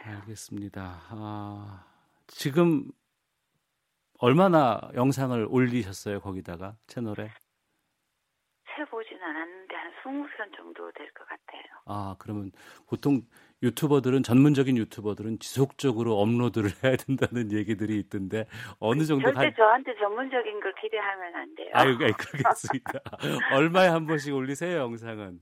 알겠습니다. 0.05 1.01
아, 1.09 1.85
지금 2.27 2.85
얼마나 4.19 4.79
영상을 4.95 5.45
올리셨어요, 5.49 6.19
거기다가 6.21 6.75
채널에? 6.87 7.29
세 8.75 8.85
보진 8.85 9.21
않았는데 9.21 9.75
한 9.75 9.91
20편 10.03 10.55
정도 10.55 10.91
될 10.93 11.09
것 11.13 11.25
같아요. 11.27 11.63
아, 11.85 12.15
그러면 12.19 12.51
보통 12.87 13.21
유튜버들은 13.61 14.23
전문적인 14.23 14.77
유튜버들은 14.77 15.39
지속적으로 15.39 16.17
업로드를 16.19 16.69
해야 16.83 16.95
된다는 16.95 17.51
얘기들이 17.51 17.97
있던데 17.99 18.45
어느 18.79 19.03
정도 19.03 19.23
절대 19.25 19.39
한... 19.39 19.53
저한테 19.55 19.95
전문적인 19.97 20.59
걸 20.61 20.73
기대하면 20.81 21.35
안 21.35 21.55
돼요. 21.55 21.69
아유 21.73 21.97
그러겠습니다. 22.17 22.99
얼마에 23.53 23.87
한 23.89 24.05
번씩 24.07 24.33
올리세요, 24.33 24.77
영상은? 24.79 25.41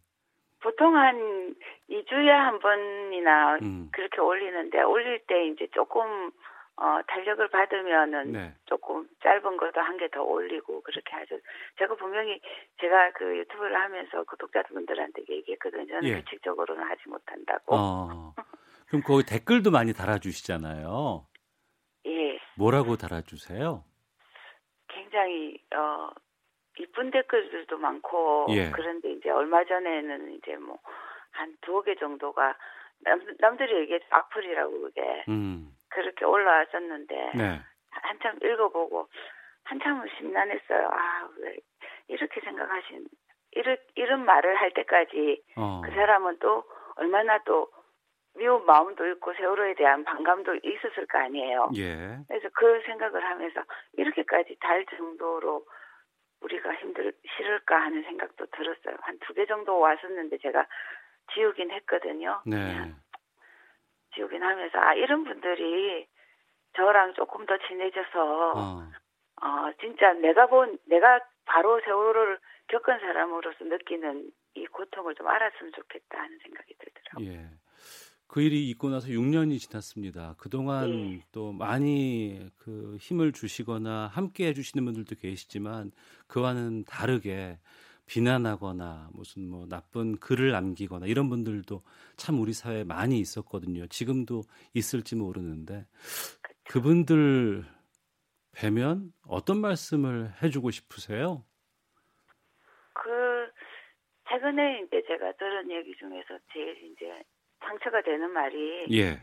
보통 0.61 0.95
한 0.97 1.55
2주에 1.89 2.27
한 2.27 2.59
번이나 2.59 3.57
음. 3.61 3.89
그렇게 3.91 4.19
올리는데 4.21 4.81
올릴 4.83 5.19
때 5.27 5.47
이제 5.47 5.67
조금 5.73 6.31
어, 6.79 6.99
탄력을 7.07 7.47
받으면은 7.49 8.31
네. 8.33 8.53
조금 8.65 9.07
짧은 9.23 9.57
것도 9.57 9.81
한 9.81 9.97
개 9.97 10.07
더 10.09 10.21
올리고 10.21 10.81
그렇게 10.83 11.15
하죠. 11.15 11.39
제가 11.79 11.95
분명히 11.95 12.39
제가 12.79 13.11
그 13.13 13.37
유튜브를 13.37 13.75
하면서 13.75 14.23
구독자분들한테 14.23 15.23
얘기했거든요. 15.29 15.87
저는 15.87 16.03
예. 16.03 16.21
규칙적으로는 16.21 16.83
하지 16.83 17.01
못한다고. 17.09 17.75
어, 17.75 18.33
그럼 18.87 19.01
거기 19.03 19.23
댓글도 19.25 19.71
많이 19.71 19.91
달아주시잖아요. 19.93 21.25
예. 22.07 22.39
뭐라고 22.57 22.95
달아주세요? 22.95 23.83
굉장히 24.87 25.57
어 25.75 26.09
이쁜 26.79 27.11
댓글들도 27.11 27.77
많고 27.77 28.47
예. 28.49 28.71
그런데 28.71 29.11
이제 29.11 29.29
얼마 29.29 29.63
전에는 29.63 30.33
이제 30.33 30.55
뭐 30.57 30.77
한 31.37 31.55
두어 31.61 31.81
개 31.81 31.95
정도가 31.95 32.55
남, 33.01 33.21
남들이 33.39 33.75
얘기해 33.81 33.99
악플이라고 34.09 34.81
그게. 34.81 35.23
음. 35.29 35.69
그렇게 35.89 36.25
올라왔었는데 36.25 37.31
네. 37.35 37.61
한참 37.89 38.37
읽어보고 38.43 39.07
한참을 39.63 40.09
심란했어요. 40.17 40.89
아, 40.91 41.29
왜 41.37 41.57
이렇게 42.07 42.41
생각하신 42.41 43.07
이런 43.51 43.77
이런 43.95 44.25
말을 44.25 44.55
할 44.55 44.73
때까지 44.73 45.41
어. 45.55 45.81
그 45.83 45.91
사람은 45.91 46.39
또 46.39 46.63
얼마나 46.95 47.39
또 47.45 47.69
미운 48.35 48.65
마음도 48.65 49.07
있고 49.07 49.33
세월호에 49.33 49.75
대한 49.75 50.03
반감도 50.03 50.55
있었을 50.55 51.07
거 51.07 51.17
아니에요. 51.19 51.71
예. 51.77 52.17
그래서 52.27 52.49
그 52.53 52.81
생각을 52.85 53.23
하면서 53.23 53.61
이렇게까지 53.93 54.57
달 54.59 54.85
정도로 54.85 55.65
우리가 56.41 56.73
힘들 56.75 57.13
싫을까 57.37 57.75
하는 57.81 58.03
생각도 58.03 58.45
들었어요. 58.47 58.95
한 59.01 59.17
두 59.19 59.33
개 59.33 59.45
정도 59.45 59.79
왔었는데 59.79 60.37
제가 60.39 60.65
지우긴 61.33 61.71
했거든요. 61.71 62.41
네. 62.45 62.93
지우긴 64.15 64.41
하면서 64.43 64.77
아 64.79 64.93
이런 64.93 65.23
분들이 65.23 66.07
저랑 66.75 67.13
조금 67.15 67.45
더 67.45 67.57
친해져서 67.67 68.51
어. 68.55 68.83
어 69.41 69.71
진짜 69.81 70.13
내가 70.13 70.47
본 70.47 70.77
내가 70.85 71.19
바로 71.45 71.79
세월호를 71.83 72.39
겪은 72.67 72.99
사람으로서 72.99 73.63
느끼는 73.65 74.31
이 74.55 74.65
고통을 74.67 75.15
좀 75.15 75.27
알았으면 75.27 75.71
좋겠다 75.73 76.19
하는 76.19 76.37
생각이 76.43 76.73
들더라고요. 76.79 77.27
예. 77.33 77.49
그 78.29 78.41
일이 78.41 78.69
있고 78.71 78.89
나서 78.89 79.07
6년이 79.07 79.57
지났습니다. 79.59 80.35
그동안 80.37 80.89
네. 80.91 81.21
또 81.31 81.53
많이 81.53 82.49
그 82.57 82.97
힘을 82.99 83.31
주시거나 83.31 84.07
함께 84.07 84.47
해주시는 84.47 84.83
분들도 84.83 85.15
계시지만 85.15 85.91
그와는 86.27 86.83
다르게 86.85 87.57
비난하거나 88.07 89.09
무슨 89.13 89.49
뭐 89.49 89.67
나쁜 89.67 90.17
글을 90.17 90.51
남기거나 90.51 91.05
이런 91.07 91.29
분들도 91.29 91.83
참 92.15 92.39
우리 92.39 92.53
사회에 92.53 92.83
많이 92.83 93.19
있었거든요. 93.19 93.87
지금도 93.87 94.43
있을지 94.73 95.15
모르는데 95.15 95.85
그분들 96.69 97.65
뵈면 98.55 99.13
어떤 99.27 99.59
말씀을 99.59 100.31
해주고 100.41 100.71
싶으세요? 100.71 101.43
그 102.93 103.51
최근에 104.29 104.81
이제 104.81 105.03
제가 105.07 105.33
들은 105.33 105.69
얘기 105.69 105.95
중에서 105.97 106.39
제일 106.53 106.75
이제 106.83 107.23
상처가 107.59 108.01
되는 108.01 108.31
말이 108.31 108.87
예. 108.91 109.21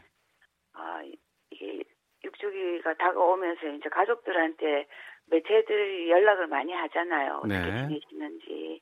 아 0.73 1.03
이게 1.51 1.83
육주기가 2.23 2.95
다가오면서 2.95 3.67
이제 3.69 3.89
가족들한테 3.89 4.87
매체들이 5.27 6.11
연락을 6.11 6.47
많이 6.47 6.73
하잖아요. 6.73 7.41
어떻게 7.45 7.55
네. 7.55 7.89
지내시는지 7.89 8.81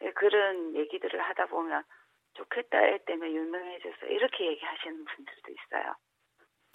네, 0.00 0.12
그런 0.12 0.74
얘기들을 0.76 1.20
하다 1.20 1.46
보면 1.46 1.82
좋겠다 2.34 2.82
애 2.84 2.98
때문에 3.04 3.32
유명해져서 3.32 4.06
이렇게 4.06 4.46
얘기하시는 4.46 5.04
분들도 5.04 5.52
있어요. 5.52 5.94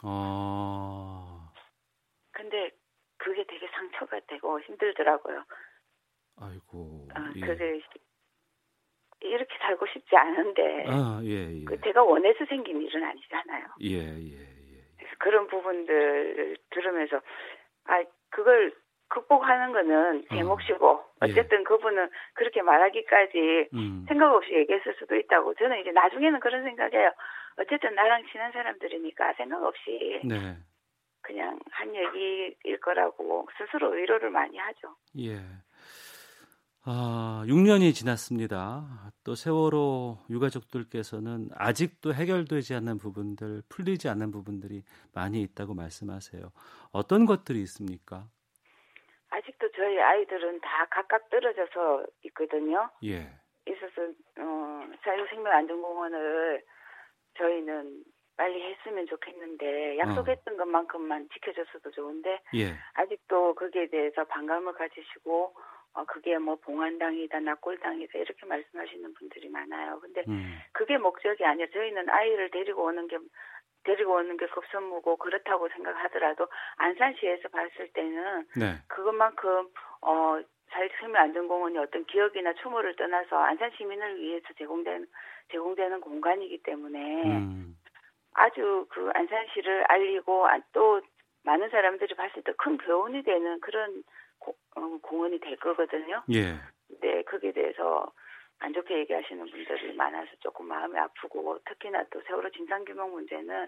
어. 0.03 1.49
근데 2.31 2.71
그게 3.17 3.45
되게 3.45 3.67
상처가 3.67 4.19
되고 4.27 4.59
힘들더라고요. 4.61 5.45
아이고. 6.37 7.07
아, 7.13 7.31
예. 7.35 7.39
그게 7.41 7.81
이렇게 9.21 9.57
살고 9.59 9.85
싶지 9.87 10.15
않은데. 10.15 10.85
아, 10.87 11.21
예, 11.23 11.61
예. 11.61 11.63
그 11.63 11.79
제가 11.81 12.03
원해서 12.03 12.45
생긴 12.45 12.81
일은 12.81 13.03
아니잖아요. 13.03 13.67
예, 13.81 13.97
예, 13.97 14.41
예. 14.41 14.83
그래서 14.97 15.15
그런 15.19 15.47
부분들을 15.47 16.57
들으면서, 16.71 17.21
아, 17.85 18.03
그걸 18.29 18.75
극복하는 19.13 19.71
거는 19.71 20.25
제 20.29 20.41
어. 20.41 20.43
몫이고, 20.43 20.87
어. 20.89 21.05
어쨌든 21.21 21.59
예. 21.59 21.63
그분은 21.63 22.09
그렇게 22.33 22.61
말하기까지 22.61 23.69
음. 23.73 24.05
생각 24.07 24.33
없이 24.33 24.53
얘기했을 24.53 24.95
수도 24.97 25.15
있다고. 25.15 25.53
저는 25.55 25.79
이제 25.81 25.91
나중에는 25.91 26.39
그런 26.39 26.63
생각해요. 26.63 27.11
어쨌든 27.57 27.93
나랑 27.93 28.23
친한 28.31 28.51
사람들이니까 28.51 29.33
생각 29.33 29.63
없이. 29.63 30.21
네. 30.25 30.57
그냥 31.21 31.57
한 31.71 31.95
얘기일 31.95 32.79
거라고 32.81 33.47
스스로 33.57 33.91
위로를 33.91 34.29
많이 34.29 34.57
하죠. 34.57 34.95
예. 35.19 35.39
아, 36.85 37.45
6년이 37.47 37.93
지났습니다. 37.93 39.13
또 39.23 39.35
세월호 39.35 40.17
유가족들께서는 40.29 41.49
아직도 41.55 42.13
해결되지 42.13 42.75
않는 42.75 42.97
부분들, 42.97 43.63
풀리지 43.69 44.09
않는 44.09 44.31
부분들이 44.31 44.83
많이 45.13 45.41
있다고 45.43 45.75
말씀하세요. 45.75 46.51
어떤 46.91 47.25
것들이 47.25 47.61
있습니까? 47.61 48.27
아직도 49.33 49.71
저희 49.71 49.99
아이들은 49.99 50.61
다 50.61 50.85
각각 50.91 51.29
떨어져서 51.29 52.05
있거든요. 52.25 52.89
예. 53.03 53.27
있어서 53.65 54.11
어, 54.39 54.87
자유생명안전공원을 55.03 56.61
저희는 57.37 58.03
빨리 58.37 58.61
했으면 58.61 59.07
좋겠는데 59.07 59.97
약속했던 59.97 60.53
어. 60.53 60.57
것만큼만 60.57 61.29
지켜줬어도 61.33 61.91
좋은데 61.91 62.41
예. 62.55 62.75
아직도 62.93 63.55
거기에 63.55 63.87
대해서 63.87 64.23
반감을 64.25 64.73
가지시고 64.73 65.55
어, 65.95 66.05
그게 66.05 66.37
뭐 66.37 66.55
봉안당이다, 66.55 67.39
낙골당이다 67.39 68.19
이렇게 68.19 68.45
말씀하시는 68.45 69.13
분들이 69.15 69.49
많아요. 69.49 69.99
근데 69.99 70.23
음. 70.27 70.59
그게 70.73 70.97
목적이 70.97 71.45
아니라 71.45 71.67
저희는 71.71 72.09
아이를 72.09 72.51
데리고 72.51 72.83
오는 72.83 73.07
게 73.07 73.17
데리고 73.83 74.13
오는 74.13 74.37
게 74.37 74.47
급선무고 74.47 75.17
그렇다고 75.17 75.67
생각하더라도 75.69 76.47
안산시에서 76.77 77.49
봤을 77.49 77.89
때는 77.93 78.47
네. 78.55 78.75
그것만큼 78.87 79.69
어 80.01 80.39
자유생명안전공원이 80.71 81.77
어떤 81.77 82.05
기억이나 82.05 82.53
추모를 82.53 82.95
떠나서 82.95 83.37
안산 83.37 83.71
시민을 83.77 84.19
위해서 84.19 84.45
제공된 84.57 85.07
제공되는 85.51 86.01
공간이기 86.01 86.63
때문에 86.63 87.23
음. 87.25 87.77
아주 88.33 88.87
그 88.89 89.11
안산시를 89.13 89.83
알리고 89.87 90.47
또 90.71 91.01
많은 91.43 91.69
사람들이 91.69 92.15
봤을 92.15 92.41
때 92.41 92.53
큰 92.57 92.77
교훈이 92.77 93.21
되는 93.23 93.59
그런 93.59 94.03
고, 94.39 94.55
어, 94.75 94.97
공원이 95.01 95.39
될 95.39 95.57
거거든요. 95.57 96.23
예. 96.33 96.55
네, 97.01 97.21
거기에 97.23 97.51
대해서 97.51 98.11
안 98.59 98.73
좋게 98.73 98.97
얘기 98.99 99.12
하시는 99.23 99.45
분들이 99.45 99.93
많아서 99.93 100.29
조금 100.39 100.67
마음이 100.67 100.97
아프고 100.99 101.57
특히나 101.65 102.03
또 102.11 102.21
세월호 102.27 102.49
진상규명 102.51 103.11
문제는 103.11 103.67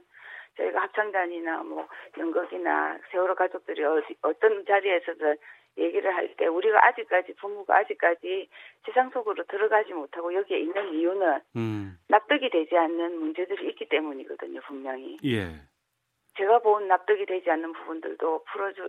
저희가 0.57 0.81
합창단이나 0.83 1.63
뭐 1.63 1.87
연극이나 2.17 2.99
세월호 3.11 3.35
가족들이 3.35 3.83
어디, 3.83 4.15
어떤 4.21 4.65
자리에서든 4.65 5.37
얘기를 5.77 6.15
할 6.15 6.33
때 6.35 6.47
우리가 6.47 6.85
아직까지 6.87 7.33
부모가 7.35 7.77
아직까지 7.77 8.49
세상 8.85 9.09
속으로 9.09 9.43
들어가지 9.45 9.93
못하고 9.93 10.33
여기에 10.33 10.59
있는 10.59 10.93
이유는 10.93 11.39
음. 11.57 11.97
납득이 12.07 12.49
되지 12.49 12.77
않는 12.77 13.17
문제들이 13.17 13.67
있기 13.69 13.89
때문이거든요 13.89 14.61
분명히. 14.61 15.17
예. 15.25 15.47
제가 16.37 16.59
본 16.59 16.87
납득이 16.87 17.25
되지 17.25 17.49
않는 17.49 17.73
부분들도 17.73 18.43
풀어줘 18.45 18.87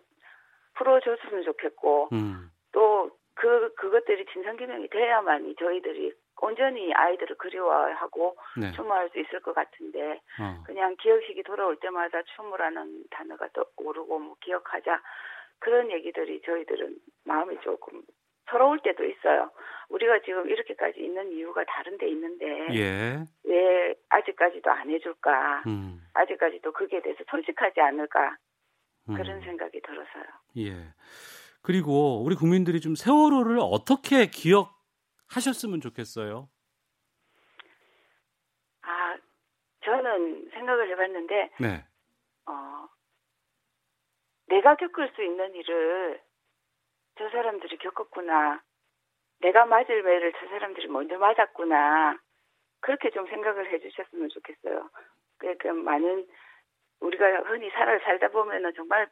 풀어줬으면 0.74 1.42
좋겠고 1.44 2.08
음. 2.12 2.50
또그 2.72 3.74
그것들이 3.74 4.26
진상규명이 4.26 4.88
돼야만이 4.88 5.56
저희들이 5.56 6.12
온전히 6.40 6.92
아이들을 6.92 7.36
그리워하고 7.36 8.36
네. 8.60 8.72
추모할 8.72 9.08
수 9.10 9.18
있을 9.18 9.40
것 9.40 9.54
같은데 9.54 10.20
어. 10.40 10.62
그냥 10.64 10.96
기억식이 10.96 11.42
돌아올 11.42 11.76
때마다 11.76 12.22
추모라는 12.34 13.04
단어가 13.10 13.48
또 13.52 13.64
오르고 13.76 14.18
뭐 14.18 14.36
기억하자 14.40 15.00
그런 15.58 15.90
얘기들이 15.90 16.42
저희들은 16.42 16.96
마음이 17.24 17.58
조금 17.62 18.02
서러울 18.50 18.78
때도 18.80 19.04
있어요. 19.04 19.50
우리가 19.88 20.20
지금 20.24 20.48
이렇게까지 20.48 21.00
있는 21.00 21.32
이유가 21.32 21.64
다른 21.64 21.98
데 21.98 22.08
있는데 22.08 22.46
예. 22.74 23.24
왜 23.44 23.94
아직까지도 24.08 24.70
안 24.70 24.90
해줄까? 24.90 25.62
음. 25.66 26.00
아직까지도 26.14 26.72
그게 26.72 27.00
대해서 27.00 27.24
솔직하지 27.30 27.80
않을까? 27.80 28.36
그런 29.06 29.38
음. 29.38 29.40
생각이 29.42 29.80
들어서요. 29.80 30.24
예. 30.58 30.72
그리고 31.62 32.22
우리 32.22 32.34
국민들이 32.36 32.80
좀 32.80 32.94
세월호를 32.94 33.58
어떻게 33.60 34.26
기억 34.26 34.75
하셨으면 35.28 35.80
좋겠어요? 35.80 36.48
아, 38.82 39.16
저는 39.84 40.50
생각을 40.50 40.90
해봤는데, 40.90 41.50
네. 41.60 41.86
어, 42.46 42.88
내가 44.48 44.76
겪을 44.76 45.12
수 45.14 45.22
있는 45.22 45.54
일을 45.54 46.22
저 47.18 47.28
사람들이 47.30 47.78
겪었구나. 47.78 48.62
내가 49.40 49.66
맞을 49.66 50.02
매를 50.02 50.32
저 50.38 50.46
사람들이 50.48 50.88
먼저 50.88 51.18
맞았구나. 51.18 52.18
그렇게 52.80 53.10
좀 53.10 53.26
생각을 53.26 53.72
해주셨으면 53.72 54.28
좋겠어요. 54.28 54.90
그, 55.38 55.56
그 55.58 55.68
많은 55.68 56.26
우리가 57.00 57.42
흔히 57.42 57.70
살아 57.70 57.98
살다 57.98 58.28
보면은 58.28 58.72
정말 58.74 59.08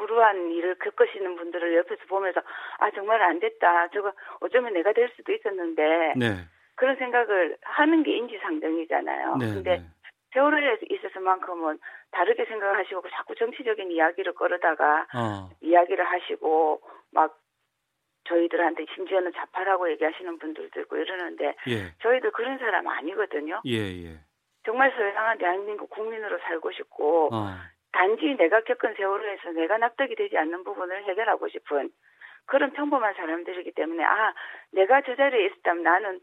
불우한 0.00 0.50
일을 0.50 0.76
겪으시는 0.76 1.36
분들을 1.36 1.76
옆에서 1.76 2.02
보면서 2.08 2.40
아 2.78 2.90
정말 2.92 3.20
안 3.22 3.38
됐다. 3.38 3.88
저거 3.88 4.12
어쩌면 4.40 4.72
내가 4.72 4.92
될 4.92 5.10
수도 5.14 5.32
있었는데 5.32 6.14
네. 6.16 6.36
그런 6.76 6.96
생각을 6.96 7.58
하는 7.62 8.02
게 8.02 8.16
인지상정이잖아요. 8.16 9.36
네, 9.36 9.46
근데 9.46 9.76
네. 9.76 9.84
세월호에 10.32 10.78
있어서만큼은 10.88 11.78
다르게 12.12 12.46
생각하시고 12.46 13.02
자꾸 13.10 13.34
정치적인 13.34 13.90
이야기를 13.90 14.32
끌어다가 14.32 15.06
어. 15.14 15.50
이야기를 15.60 16.04
하시고 16.04 16.80
막 17.12 17.38
저희들한테 18.24 18.86
심지어는 18.94 19.32
자파라고 19.32 19.90
얘기하시는 19.90 20.38
분들도 20.38 20.80
있고 20.80 20.96
이러는데 20.96 21.56
예. 21.68 21.92
저희들 22.00 22.30
그런 22.30 22.58
사람 22.58 22.86
아니거든요. 22.86 23.60
예, 23.66 23.76
예. 23.76 24.20
정말 24.64 24.92
선량한 24.92 25.38
대한민국 25.38 25.90
국민으로 25.90 26.38
살고 26.38 26.70
싶고 26.72 27.34
어. 27.34 27.56
단지 27.92 28.34
내가 28.36 28.60
겪은 28.62 28.94
세월호에서 28.94 29.52
내가 29.52 29.78
납득이 29.78 30.14
되지 30.14 30.38
않는 30.38 30.64
부분을 30.64 31.04
해결하고 31.04 31.48
싶은 31.48 31.90
그런 32.46 32.72
평범한 32.72 33.14
사람들이기 33.14 33.72
때문에 33.72 34.04
아 34.04 34.34
내가 34.72 35.02
저 35.02 35.14
자리에 35.14 35.46
있었다면 35.46 35.82
나는 35.82 36.20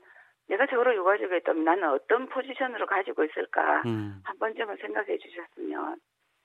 내가 0.47 0.65
저로 0.67 0.95
유가족에 0.95 1.37
있다면 1.37 1.63
나는 1.63 1.89
어떤 1.89 2.27
포지션으로 2.29 2.85
가지고 2.85 3.23
있을까 3.25 3.81
음. 3.85 4.21
한 4.23 4.37
번쯤은 4.39 4.77
생각해 4.77 5.17
주셨으면 5.17 5.97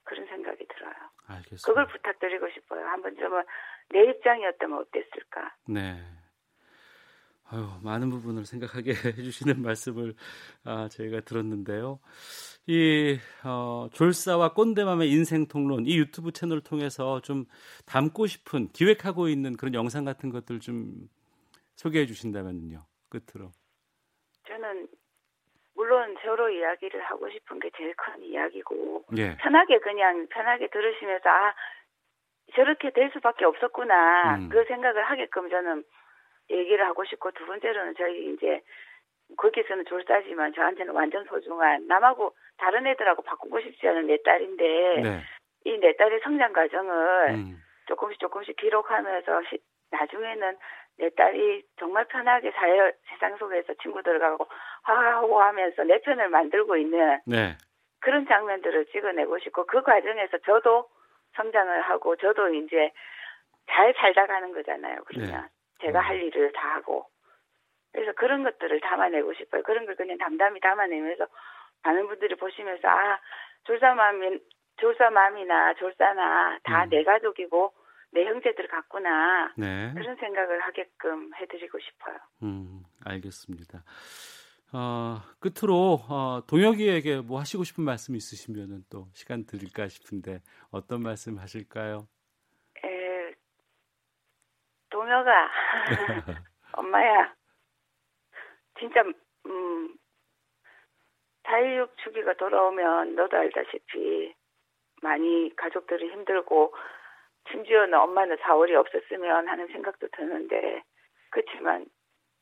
그런 0.05 0.27
생각이 0.27 0.67
들어요. 0.67 0.95
알겠습니다. 1.29 1.67
그걸 1.67 1.87
부탁드리고 1.87 2.49
싶어요. 2.51 2.85
한 2.87 3.01
번쯤은 3.03 3.45
내 3.91 4.05
입장이었다면 4.05 4.79
어땠을까? 4.79 5.55
네. 5.69 6.01
아유, 7.53 7.69
많은 7.85 8.11
부분을 8.11 8.45
생각하게 8.47 8.93
해주시는 9.19 9.63
말씀을 9.63 10.15
아, 10.65 10.89
저희가 10.89 11.21
들었는데요. 11.21 12.01
이 12.67 13.19
어, 13.45 13.89
졸사와 13.93 14.55
꼰대맘의 14.55 15.11
인생 15.11 15.47
통론 15.47 15.85
이 15.87 15.99
유튜브 15.99 16.33
채널을 16.33 16.63
통해서 16.63 17.21
좀 17.21 17.45
담고 17.87 18.27
싶은 18.27 18.69
기획하고 18.69 19.29
있는 19.29 19.57
그런 19.57 19.75
영상 19.75 20.05
같은 20.05 20.31
것들 20.31 20.61
좀 20.61 21.09
소개해 21.77 22.07
주신다면요. 22.07 22.79
끝으로. 23.11 23.51
물론 25.83 26.17
서로 26.23 26.49
이야기를 26.49 27.03
하고 27.03 27.29
싶은 27.29 27.59
게 27.59 27.71
제일 27.77 27.95
큰 27.97 28.23
이야기고 28.23 29.05
예. 29.17 29.37
편하게 29.37 29.79
그냥 29.81 30.27
편하게 30.29 30.69
들으시면서 30.69 31.29
아 31.29 31.55
저렇게 32.55 32.91
될 32.93 33.11
수밖에 33.13 33.45
없었구나 33.45 34.37
음. 34.37 34.49
그 34.49 34.65
생각을 34.67 35.03
하게끔 35.03 35.51
저는 35.51 35.85
얘기를 36.53 36.87
하고 36.87 37.05
싶고 37.05 37.31
두 37.33 37.47
번째로는 37.47 37.95
저희 37.97 38.33
이제 38.33 38.61
거기서는 39.37 39.85
졸사지만 39.87 40.53
저한테는 40.55 40.93
완전 40.93 41.25
소중한 41.25 41.87
남하고 41.87 42.35
다른 42.59 42.87
애들하고 42.87 43.23
바꾸고 43.23 43.61
싶지 43.61 43.89
않은 43.89 44.07
내 44.07 44.19
딸인데 44.23 45.01
네. 45.03 45.21
이내 45.65 45.97
딸의 45.97 46.21
성장 46.23 46.53
과정을 46.53 47.31
음. 47.31 47.63
조금씩 47.87 48.21
조금씩 48.21 48.57
기록하면서 48.57 49.43
시, 49.49 49.59
나중에는 49.91 50.57
내 50.99 51.11
딸이 51.11 51.65
정말 51.79 52.05
편하게 52.07 52.51
사회 52.53 52.93
세상 53.09 53.37
속에서 53.39 53.73
친구들하고 53.83 54.47
하하호 54.83 55.41
하면서 55.41 55.85
내 55.85 55.99
편을 56.01 56.29
만들고 56.29 56.77
있는 56.77 57.19
네. 57.27 57.57
그런 58.01 58.27
장면들을 58.27 58.87
찍어내고 58.87 59.39
싶고 59.39 59.67
그 59.67 59.83
과정에서 59.83 60.39
저도 60.39 60.89
성장을 61.37 61.81
하고 61.83 62.17
저도 62.17 62.49
이제 62.55 62.93
잘 63.69 63.95
살다 63.95 64.27
가는 64.27 64.53
거잖아요. 64.53 64.99
그러면 65.07 65.31
네. 65.31 65.37
제가 65.83 66.01
음. 66.01 66.05
할 66.05 66.23
일을 66.23 66.53
다 66.53 66.77
하고 66.77 67.07
그래서 67.93 68.13
그런 68.13 68.43
것들을 68.43 68.81
담아내고 68.81 69.35
싶어요. 69.35 69.63
그런 69.63 69.85
걸 69.85 69.97
그냥 69.97 70.17
담담히 70.19 70.61
담아내면서 70.61 71.27
많은 71.83 72.09
분들이 72.09 72.35
보시면서 72.37 72.89
아 72.89 73.19
졸사맘이 73.65 74.39
졸사맘이나 74.77 75.75
졸사나 75.75 76.59
다내 76.63 77.01
음. 77.01 77.05
가족이고 77.05 77.73
내 78.13 78.25
형제들 78.25 78.69
같구나 78.69 79.53
네. 79.57 79.93
그런 79.95 80.17
생각을 80.17 80.61
하게끔 80.61 81.35
해드리고 81.35 81.79
싶어요. 81.79 82.17
음 82.43 82.83
알겠습니다. 83.05 83.83
어, 84.75 85.21
끝으로 85.39 86.01
어, 86.09 86.43
동혁이에게 86.47 87.21
뭐 87.21 87.41
하시고 87.41 87.63
싶은 87.65 87.85
말씀 87.85 88.17
있으시면은 88.17 88.85
또 88.89 89.07
시간 89.13 89.45
드릴까 89.45 89.89
싶은데 89.89 90.41
어떤 90.71 91.03
말씀 91.03 91.39
하실까요? 91.39 92.09
에, 95.13 95.23
동혁아, 95.23 95.51
엄마야, 96.73 97.35
진짜 98.79 99.05
음, 99.47 99.95
4.16 101.45 101.91
주기가 101.99 102.33
돌아오면 102.35 103.15
너도 103.15 103.37
알다시피 103.37 104.35
많이 105.03 105.55
가족들이 105.57 106.11
힘들고 106.11 106.75
심지어는 107.51 107.95
엄마는 107.95 108.37
4월이 108.37 108.75
없었으면 108.75 109.49
하는 109.49 109.67
생각도 109.69 110.09
드는데 110.09 110.83
그렇지만 111.31 111.85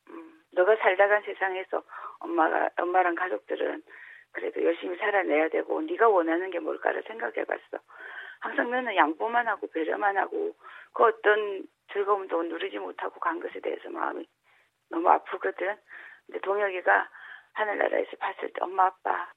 음, 0.09 0.41
너가 0.53 0.77
살다간 0.77 1.23
세상에서 1.23 1.83
엄마가 2.19 2.69
엄마랑 2.77 3.15
가족들은 3.15 3.83
그래도 4.31 4.63
열심히 4.63 4.95
살아내야 4.97 5.49
되고 5.49 5.81
네가 5.81 6.07
원하는 6.07 6.51
게 6.51 6.59
뭘까를 6.59 7.03
생각해봤어. 7.03 7.79
항상 8.39 8.71
너는 8.71 8.95
양보만 8.95 9.47
하고 9.47 9.67
배려만 9.67 10.17
하고 10.17 10.55
그 10.93 11.03
어떤 11.03 11.67
즐거움도 11.93 12.43
누리지 12.43 12.79
못하고 12.79 13.19
간 13.19 13.39
것에 13.39 13.59
대해서 13.59 13.89
마음이 13.89 14.27
너무 14.89 15.09
아프거든. 15.09 15.77
근데 16.25 16.39
동혁이가 16.41 17.09
하늘나라에서 17.53 18.17
봤을 18.17 18.51
때 18.53 18.61
엄마 18.61 18.85
아빠 18.85 19.31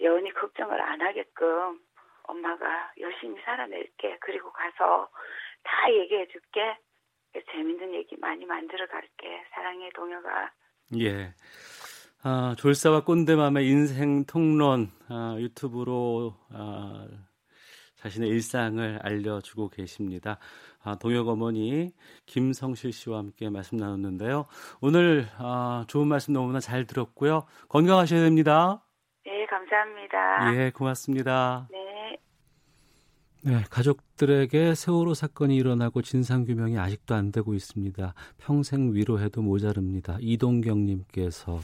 여운이 0.00 0.32
걱정을 0.32 0.80
안 0.80 1.00
하게끔 1.00 1.80
엄마가 2.24 2.92
열심히 2.98 3.40
살아낼게. 3.44 4.18
그리고 4.20 4.52
가서 4.52 5.08
다 5.62 5.92
얘기해 5.92 6.28
줄게. 6.28 6.78
재밌는 7.50 7.94
얘기 7.94 8.16
많이 8.16 8.44
만들어 8.44 8.86
갈게. 8.86 9.44
사랑해, 9.54 9.90
동혁아. 9.94 10.50
예. 10.98 11.32
아, 12.22 12.54
졸사와 12.58 13.04
꼰대맘의 13.04 13.66
인생 13.66 14.24
통론 14.26 14.88
아, 15.08 15.36
유튜브로 15.38 16.34
아, 16.52 17.06
자신의 18.02 18.28
일상을 18.30 18.98
알려주고 19.02 19.68
계십니다. 19.68 20.38
아, 20.82 20.96
동혁 20.96 21.28
어머니 21.28 21.92
김성실 22.26 22.92
씨와 22.92 23.18
함께 23.18 23.48
말씀 23.48 23.76
나눴는데요. 23.76 24.46
오늘 24.80 25.28
아, 25.38 25.84
좋은 25.86 26.08
말씀 26.08 26.32
너무나 26.32 26.58
잘 26.58 26.84
들었고요. 26.84 27.44
건강하셔야 27.68 28.20
됩니다. 28.20 28.82
네, 29.24 29.46
감사합니다. 29.46 30.56
예, 30.56 30.70
고맙습니다. 30.70 31.68
네. 31.70 31.82
네, 33.44 33.62
가족들에게 33.70 34.74
세월호 34.74 35.14
사건이 35.14 35.56
일어나고 35.56 36.02
진상규명이 36.02 36.78
아직도 36.78 37.14
안 37.14 37.32
되고 37.32 37.54
있습니다. 37.54 38.14
평생 38.38 38.94
위로해도 38.94 39.42
모자릅니다. 39.42 40.16
이동경님께서 40.20 41.60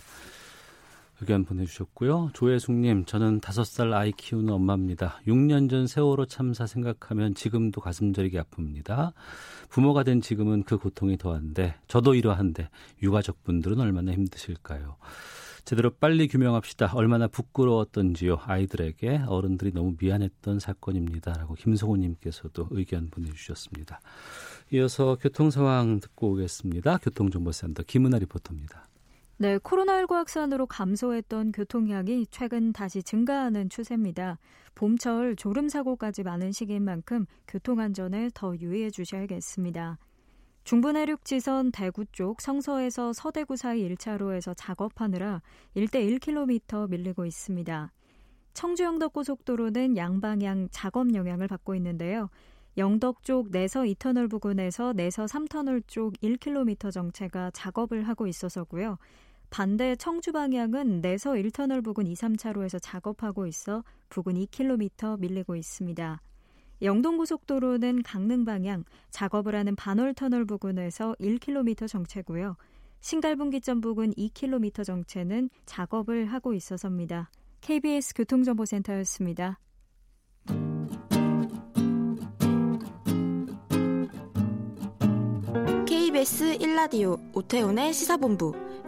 의견 1.20 1.44
보내주셨고요. 1.44 2.31
조혜숙님, 2.33 3.04
저는 3.04 3.40
다섯 3.40 3.64
살 3.64 3.92
아이 3.92 4.12
키우는 4.12 4.52
엄마입니다. 4.52 5.20
6년 5.26 5.68
전 5.68 5.87
세월호 5.87 6.26
참사 6.26 6.66
생각하면 6.66 7.35
지금도 7.35 7.81
가슴 7.81 8.12
저리게 8.12 8.40
아픕니다. 8.40 9.12
부모가 9.68 10.04
된 10.04 10.20
지금은 10.20 10.62
그 10.62 10.78
고통이 10.78 11.18
더한데, 11.18 11.74
저도 11.88 12.14
이러한데, 12.14 12.68
유가족분들은 13.02 13.81
얼마나 13.81 14.12
힘드실까요? 14.12 14.96
제대로 15.68 15.90
빨리 15.90 16.28
규명합시다. 16.28 16.92
얼마나 16.94 17.26
부끄러웠던지요. 17.26 18.38
아이들에게 18.42 19.24
어른들이 19.26 19.70
너무 19.72 19.96
미안했던 20.00 20.61
사건입니다. 20.61 21.35
라고 21.35 21.52
김성호님께서도 21.52 22.68
의견 22.70 23.11
보내주셨습니다. 23.11 24.00
이어서 24.72 25.18
교통 25.20 25.50
상황 25.50 26.00
듣고 26.00 26.33
오겠습니다. 26.33 26.96
교통정보센터 27.02 27.83
김은아 27.83 28.18
리포터입니다. 28.20 28.88
네, 29.40 29.57
코로나19 29.59 30.14
확산으로 30.14 30.66
감소했던 30.66 31.53
교통량이 31.53 32.27
최근 32.29 32.72
다시 32.72 33.05
증가하는 33.05 33.68
추세입니다. 33.68 34.37
봄철 34.74 35.37
졸음 35.37 35.68
사고까지 35.68 36.24
많은 36.24 36.51
시기인 36.51 36.83
만큼 36.83 37.24
교통안전에 37.46 38.31
더 38.35 38.57
유의해 38.57 38.90
주셔야겠습니다. 38.90 39.96
중부내륙 40.64 41.24
지선 41.24 41.70
대구 41.70 42.05
쪽 42.07 42.40
성서에서 42.40 43.12
서대구 43.12 43.57
사이 43.57 43.88
1차로에서 43.88 44.55
작업하느라 44.57 45.40
1대 45.77 46.18
1km 46.18 46.90
밀리고 46.90 47.24
있습니다. 47.24 47.92
청주 48.55 48.83
영덕 48.83 49.12
고속도로는 49.12 49.96
양방향 49.96 50.66
작업 50.72 51.14
영향을 51.14 51.46
받고 51.46 51.77
있는데요. 51.77 52.29
영덕 52.77 53.24
쪽 53.24 53.51
내서 53.51 53.83
2터널 53.83 54.31
부근에서 54.31 54.92
내서 54.92 55.27
3터널 55.27 55.83
쪽 55.88 56.14
1km 56.22 56.92
정체가 56.92 57.51
작업을 57.53 58.07
하고 58.07 58.29
있어서고요. 58.29 58.98
반대 59.50 59.96
청주 59.96 60.32
방향은 60.32 61.00
내서 61.00 61.32
1터널 61.32 61.82
부근 61.82 62.06
2, 62.06 62.14
3차로에서 62.14 62.78
작업하고 62.82 63.46
있어 63.46 63.82
부근 64.08 64.34
2km 64.34 65.18
밀리고 65.18 65.56
있습니다. 65.56 66.20
영동고속도로는 66.82 68.02
강릉 68.02 68.44
방향 68.44 68.84
작업을 69.11 69.54
하는 69.54 69.74
반월터널 69.74 70.44
부근에서 70.44 71.14
1km 71.18 71.88
정체고요. 71.88 72.56
신갈분기점 73.00 73.80
부근 73.80 74.12
2km 74.12 74.84
정체는 74.84 75.50
작업을 75.66 76.26
하고 76.26 76.52
있어서입니다. 76.52 77.30
KBS 77.61 78.14
교통정보센터였습니다. 78.14 79.58
KBS 85.87 86.58
1라디오 86.58 87.18
오태훈의 87.34 87.92
시사본부 87.92 88.67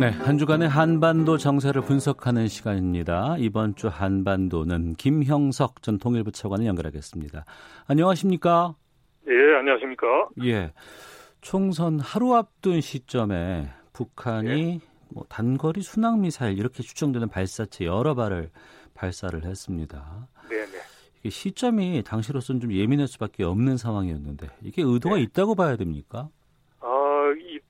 네, 0.00 0.08
한 0.08 0.38
주간의 0.38 0.66
한반도 0.66 1.36
정세를 1.36 1.82
분석하는 1.82 2.48
시간입니다. 2.48 3.36
이번 3.36 3.74
주 3.74 3.88
한반도는 3.88 4.94
김형석 4.94 5.82
전 5.82 5.98
통일부 5.98 6.32
차관을 6.32 6.64
연결하겠습니다. 6.64 7.44
안녕하십니까? 7.86 8.74
예, 9.28 9.58
안녕하십니까? 9.58 10.06
예. 10.44 10.72
총선 11.42 12.00
하루 12.00 12.34
앞둔 12.34 12.80
시점에 12.80 13.68
북한이 13.92 14.48
네. 14.48 14.80
뭐 15.10 15.26
단거리 15.28 15.82
순항 15.82 16.22
미사일 16.22 16.58
이렇게 16.58 16.82
추정되는 16.82 17.28
발사체 17.28 17.84
여러 17.84 18.14
발을 18.14 18.50
발사를 18.94 19.44
했습니다. 19.44 20.28
네, 20.48 20.56
네. 20.64 20.78
이게 21.18 21.28
시점이 21.28 22.04
당시로서는 22.06 22.62
좀 22.62 22.72
예민할 22.72 23.06
수밖에 23.06 23.44
없는 23.44 23.76
상황이었는데 23.76 24.48
이게 24.62 24.80
의도가 24.80 25.16
네. 25.16 25.22
있다고 25.24 25.54
봐야 25.56 25.76
됩니까? 25.76 26.30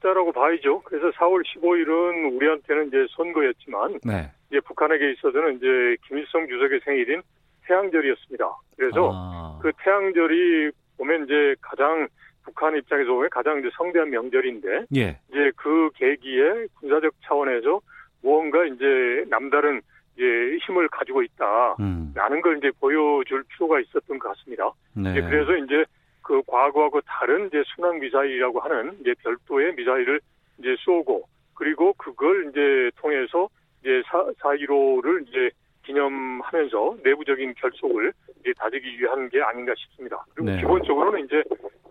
아, 0.00 0.10
있다라고 0.10 0.32
봐야죠. 0.32 0.82
그래서 0.82 1.10
4월 1.10 1.44
15일은 1.44 2.34
우리한테는 2.36 2.88
이제 2.88 3.06
선거였지만 3.16 4.00
네. 4.04 4.30
이제 4.48 4.60
북한에게 4.60 5.12
있어서는 5.12 5.56
이제 5.56 5.96
김일성 6.06 6.48
주석의 6.48 6.80
생일인 6.84 7.22
태양절이었습니다. 7.66 8.44
그래서 8.76 9.10
아. 9.12 9.58
그 9.62 9.70
태양절이 9.82 10.70
보면 10.96 11.24
이제 11.24 11.54
가장 11.60 12.08
북한 12.42 12.76
입장에서 12.76 13.12
보면 13.12 13.28
가장 13.30 13.60
이제 13.60 13.68
성대한 13.76 14.10
명절인데 14.10 14.86
예. 14.96 15.18
이제 15.30 15.52
그 15.56 15.90
계기에 15.94 16.66
군사적 16.80 17.12
차원에서 17.22 17.80
무언가 18.22 18.64
이제 18.64 19.24
남다른 19.28 19.80
이제 20.16 20.24
힘을 20.66 20.88
가지고 20.88 21.22
있다라는 21.22 21.76
음. 21.80 22.40
걸 22.42 22.58
이제 22.58 22.70
보여줄 22.80 23.44
필요가 23.48 23.80
있었던 23.80 24.18
것 24.18 24.28
같습니다. 24.30 24.70
네. 24.94 25.12
이제 25.12 25.22
그래서 25.22 25.56
이제 25.56 25.84
그 26.22 26.42
과거하고 26.46 27.00
다른 27.02 27.46
이제 27.46 27.62
순항 27.74 27.98
미사일이라고 27.98 28.60
하는 28.60 28.96
이제 29.00 29.14
별도의 29.22 29.74
미사일을 29.74 30.20
이제 30.58 30.76
쏘고 30.80 31.24
그리고 31.54 31.92
그걸 31.94 32.48
이제 32.48 32.90
통해서 32.96 33.48
이제 33.80 34.02
4, 34.06 34.24
1호를 34.56 35.26
이제 35.28 35.50
기념하면서 35.84 36.96
내부적인 37.02 37.54
결속을 37.54 38.12
이제 38.40 38.52
다지기 38.58 39.00
위한 39.00 39.28
게 39.28 39.40
아닌가 39.42 39.74
싶습니다. 39.76 40.24
그리고 40.34 40.50
네. 40.50 40.58
기본적으로는 40.58 41.24
이제 41.24 41.42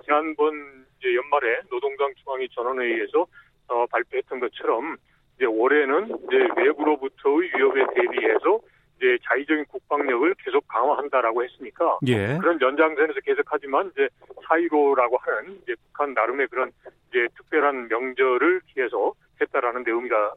지난번 0.03 0.85
이제 0.99 1.15
연말에 1.15 1.61
노동당 1.69 2.13
중앙위 2.15 2.47
전원회의에서 2.49 3.25
어, 3.67 3.85
발표했던 3.87 4.39
것처럼 4.39 4.97
이제 5.35 5.45
올해는 5.45 6.07
이제 6.07 6.47
외부로부터의 6.57 7.49
위협에 7.55 7.85
대비해서 7.95 8.59
이제 8.99 9.17
자의적인 9.23 9.65
국방력을 9.65 10.35
계속 10.43 10.67
강화한다라고 10.67 11.43
했으니까 11.43 11.99
예. 12.07 12.37
그런 12.37 12.59
연장선에서 12.61 13.21
계속하지만 13.21 13.91
이제 13.93 14.09
4.15라고 14.45 15.17
하는 15.21 15.57
이제 15.63 15.73
북한 15.87 16.13
나름의 16.13 16.47
그런 16.49 16.71
이제 17.09 17.27
특별한 17.37 17.87
명절을 17.87 18.61
기해서 18.67 19.13
했다라는 19.41 19.85
데 19.85 19.91
의미가 19.91 20.33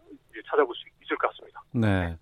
찾아볼 0.49 0.75
수 0.77 0.85
있을 1.05 1.17
것 1.17 1.29
같습니다. 1.31 1.63
네. 1.73 2.17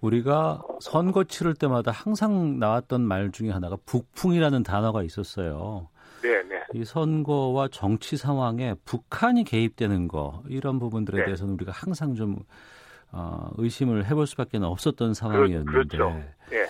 우리가 0.00 0.62
선거 0.80 1.24
치를 1.24 1.54
때마다 1.54 1.90
항상 1.90 2.58
나왔던 2.58 3.00
말 3.00 3.30
중에 3.30 3.50
하나가 3.50 3.76
북풍이라는 3.86 4.62
단어가 4.62 5.02
있었어요. 5.02 5.88
네, 6.22 6.42
네. 6.42 6.60
이 6.74 6.84
선거와 6.84 7.68
정치 7.68 8.16
상황에 8.16 8.74
북한이 8.84 9.44
개입되는 9.44 10.08
거 10.08 10.42
이런 10.48 10.78
부분들에 10.78 11.18
네. 11.18 11.24
대해서는 11.26 11.54
우리가 11.54 11.72
항상 11.72 12.14
좀 12.14 12.36
어, 13.12 13.50
의심을 13.58 14.06
해볼 14.06 14.26
수밖에 14.26 14.58
없었던 14.58 15.14
상황이었는데 15.14 15.70
그렇죠. 15.70 16.22
네. 16.50 16.66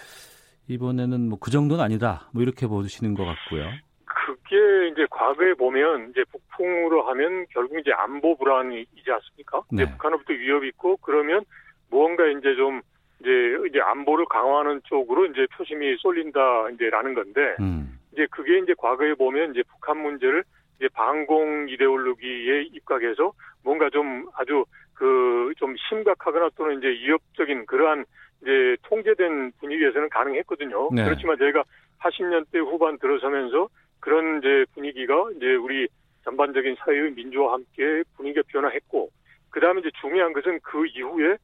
이번에는 0.69 1.29
뭐 1.29 1.39
그 1.41 1.51
정도는 1.51 1.83
아니다. 1.83 2.29
뭐 2.33 2.43
이렇게 2.43 2.67
보시는 2.67 3.15
것 3.15 3.25
같고요. 3.25 3.71
그게 4.05 4.89
이제 4.89 5.07
과거에 5.11 5.55
보면 5.55 6.11
이제 6.11 6.25
북풍으로 6.33 7.03
하면 7.09 7.47
결국 7.51 7.79
이제 7.79 7.93
안보 7.93 8.37
불안이지 8.37 9.05
않습니까? 9.09 9.63
네. 9.71 9.89
북한으로부터 9.93 10.33
위협이 10.33 10.69
있고 10.69 10.97
그러면 10.99 11.45
무언가 11.91 12.27
이제 12.27 12.55
좀 12.57 12.81
이제 13.21 13.31
이제 13.69 13.81
안보를 13.81 14.27
강화하는 14.27 14.81
쪽으로 14.85 15.27
이제 15.27 15.47
표심이 15.57 15.97
쏠린다 15.99 16.71
이제라는 16.71 17.15
건데 17.15 17.57
음. 17.61 17.99
이제 18.13 18.27
그게 18.31 18.59
이제 18.59 18.75
과거에 18.77 19.15
보면 19.15 19.53
이제 19.53 19.63
북한 19.71 19.99
문제를 20.03 20.43
이제 20.77 20.89
반공 20.93 21.69
이데올로기에 21.69 22.63
입각해서 22.73 23.33
뭔가 23.63 23.89
좀 23.91 24.27
아주 24.35 24.65
그 24.97 25.37
좀 25.57 25.75
심각하거나 25.89 26.51
또는 26.57 26.79
이제 26.79 26.89
위협적인 26.89 27.67
그러한 27.67 28.05
이제 28.43 28.77
통제된 28.83 29.53
분위기에서는 29.61 30.09
가능했거든요. 30.11 30.91
네. 30.93 31.05
그렇지만 31.05 31.39
저희가 31.39 31.65
80년대 32.01 32.59
후반 32.59 32.99
들어서면서 32.99 33.69
그런 34.01 34.39
이제 34.39 34.65
분위기가 34.75 35.31
이제 35.37 35.55
우리 35.55 35.89
전반적인 36.25 36.77
사회의 36.79 37.11
민주와 37.13 37.55
함께 37.55 38.03
분위기가 38.17 38.43
변화했고 38.49 39.11
그다음에 39.51 39.81
이제 39.81 39.91
중요한 40.01 40.33
것은 40.33 40.61
그 40.63 40.87
이후에 40.87 41.37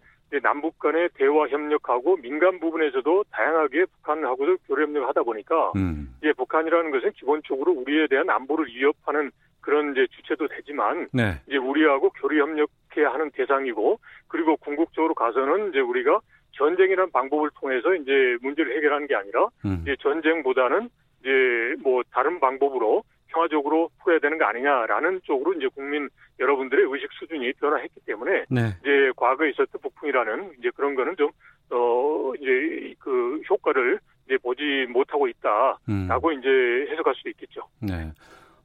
남북 0.42 0.78
간의 0.78 1.10
대화 1.14 1.46
협력하고 1.48 2.16
민간 2.16 2.58
부분에서도 2.58 3.24
다양하게 3.30 3.84
북한하고도 3.86 4.58
교류 4.66 4.84
협력을 4.84 5.08
하다 5.08 5.22
보니까 5.22 5.72
음. 5.76 6.14
이제 6.18 6.32
북한이라는 6.32 6.90
것은 6.90 7.12
기본적으로 7.12 7.72
우리에 7.72 8.06
대한 8.06 8.28
안보를 8.30 8.66
위협하는 8.66 9.30
그런 9.60 9.92
이제 9.92 10.06
주체도 10.10 10.48
되지만 10.48 11.08
네. 11.12 11.40
이제 11.46 11.56
우리하고 11.56 12.10
교류 12.10 12.42
협력 12.42 12.70
해야 12.96 13.12
하는 13.12 13.31
대상이고 13.31 13.98
그리고 14.28 14.57
궁극적으로 14.57 15.14
가서는 15.14 15.70
이제 15.70 15.81
우리가 15.81 16.20
전쟁이라는 16.52 17.11
방법을 17.12 17.50
통해서 17.61 17.94
이제 17.94 18.37
문제를 18.42 18.76
해결하는 18.76 19.07
게 19.07 19.14
아니라 19.14 19.48
음. 19.64 19.81
이제 19.83 19.96
전쟁보다는 20.00 20.88
이제 21.20 21.74
뭐 21.83 22.02
다른 22.11 22.40
방법으로 22.40 23.05
평화적으로 23.28 23.88
풀어야 24.02 24.18
되는 24.18 24.37
거 24.37 24.44
아니냐라는 24.44 25.22
쪽으로 25.22 25.55
이제 25.55 25.66
국민 25.74 26.11
여러분들의 26.38 26.85
의식 26.90 27.11
수준이 27.12 27.55
변화했기 27.55 28.00
때문에 28.05 28.44
네. 28.50 28.76
이제 28.83 29.11
과거에 29.16 29.50
있었던 29.50 29.81
북풍이라는 29.81 30.57
이제 30.59 30.70
그런 30.74 30.94
거는 30.94 31.16
좀 31.16 31.31
어 31.72 32.33
이제 32.38 32.94
그 32.98 33.40
효과를 33.48 33.98
이제 34.26 34.37
보지 34.38 34.87
못하고 34.90 35.26
있다라고 35.26 36.28
음. 36.28 36.38
이제 36.38 36.48
해석할 36.90 37.14
수도 37.14 37.31
있겠죠. 37.31 37.62
네. 37.81 38.12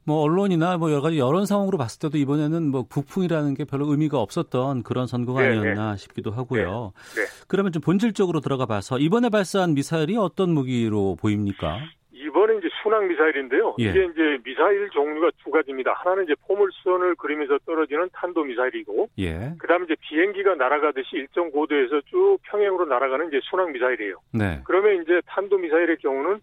뭐 0.08 0.22
언론이나 0.22 0.78
뭐 0.78 0.90
여러 0.90 1.02
가지 1.02 1.18
여론 1.18 1.44
상황으로 1.44 1.76
봤을 1.76 2.00
때도 2.00 2.16
이번에는 2.16 2.70
뭐 2.70 2.86
북풍이라는 2.88 3.52
게 3.52 3.66
별로 3.66 3.90
의미가 3.90 4.18
없었던 4.18 4.82
그런 4.82 5.06
선거가 5.06 5.42
네, 5.42 5.50
네. 5.50 5.58
아니었나 5.58 5.90
네. 5.92 5.96
싶기도 5.98 6.30
하고요. 6.30 6.92
네, 7.14 7.20
네. 7.20 7.26
그러면 7.46 7.72
좀 7.72 7.82
본질적으로 7.82 8.40
들어가 8.40 8.64
봐서 8.64 8.98
이번에 8.98 9.28
발사한 9.28 9.74
미사일이 9.74 10.16
어떤 10.16 10.54
무기로 10.54 11.18
보입니까? 11.20 11.80
이번에 12.10 12.56
이제 12.56 12.68
순항 12.82 13.06
미사일인데요. 13.06 13.76
예. 13.80 13.84
이게 13.84 14.06
이제 14.06 14.38
미사일 14.44 14.88
종류가 14.90 15.30
두 15.44 15.50
가지입니다. 15.50 15.92
하나는 15.92 16.24
이제 16.24 16.34
포물선을 16.46 17.14
그리면서 17.16 17.58
떨어지는 17.66 18.08
탄도 18.14 18.44
미사일이고, 18.44 19.10
예. 19.18 19.52
그다음에 19.58 19.84
이제 19.84 19.94
비행기가 20.08 20.54
날아가듯이 20.54 21.16
일정 21.16 21.50
고도에서 21.50 22.00
쭉 22.06 22.38
평행으로 22.44 22.86
날아가는 22.86 23.28
이제 23.28 23.40
순항 23.44 23.72
미사일이에요. 23.72 24.16
네. 24.32 24.60
그러면 24.64 25.02
이제 25.02 25.20
탄도 25.26 25.58
미사일의 25.58 25.98
경우는 25.98 26.40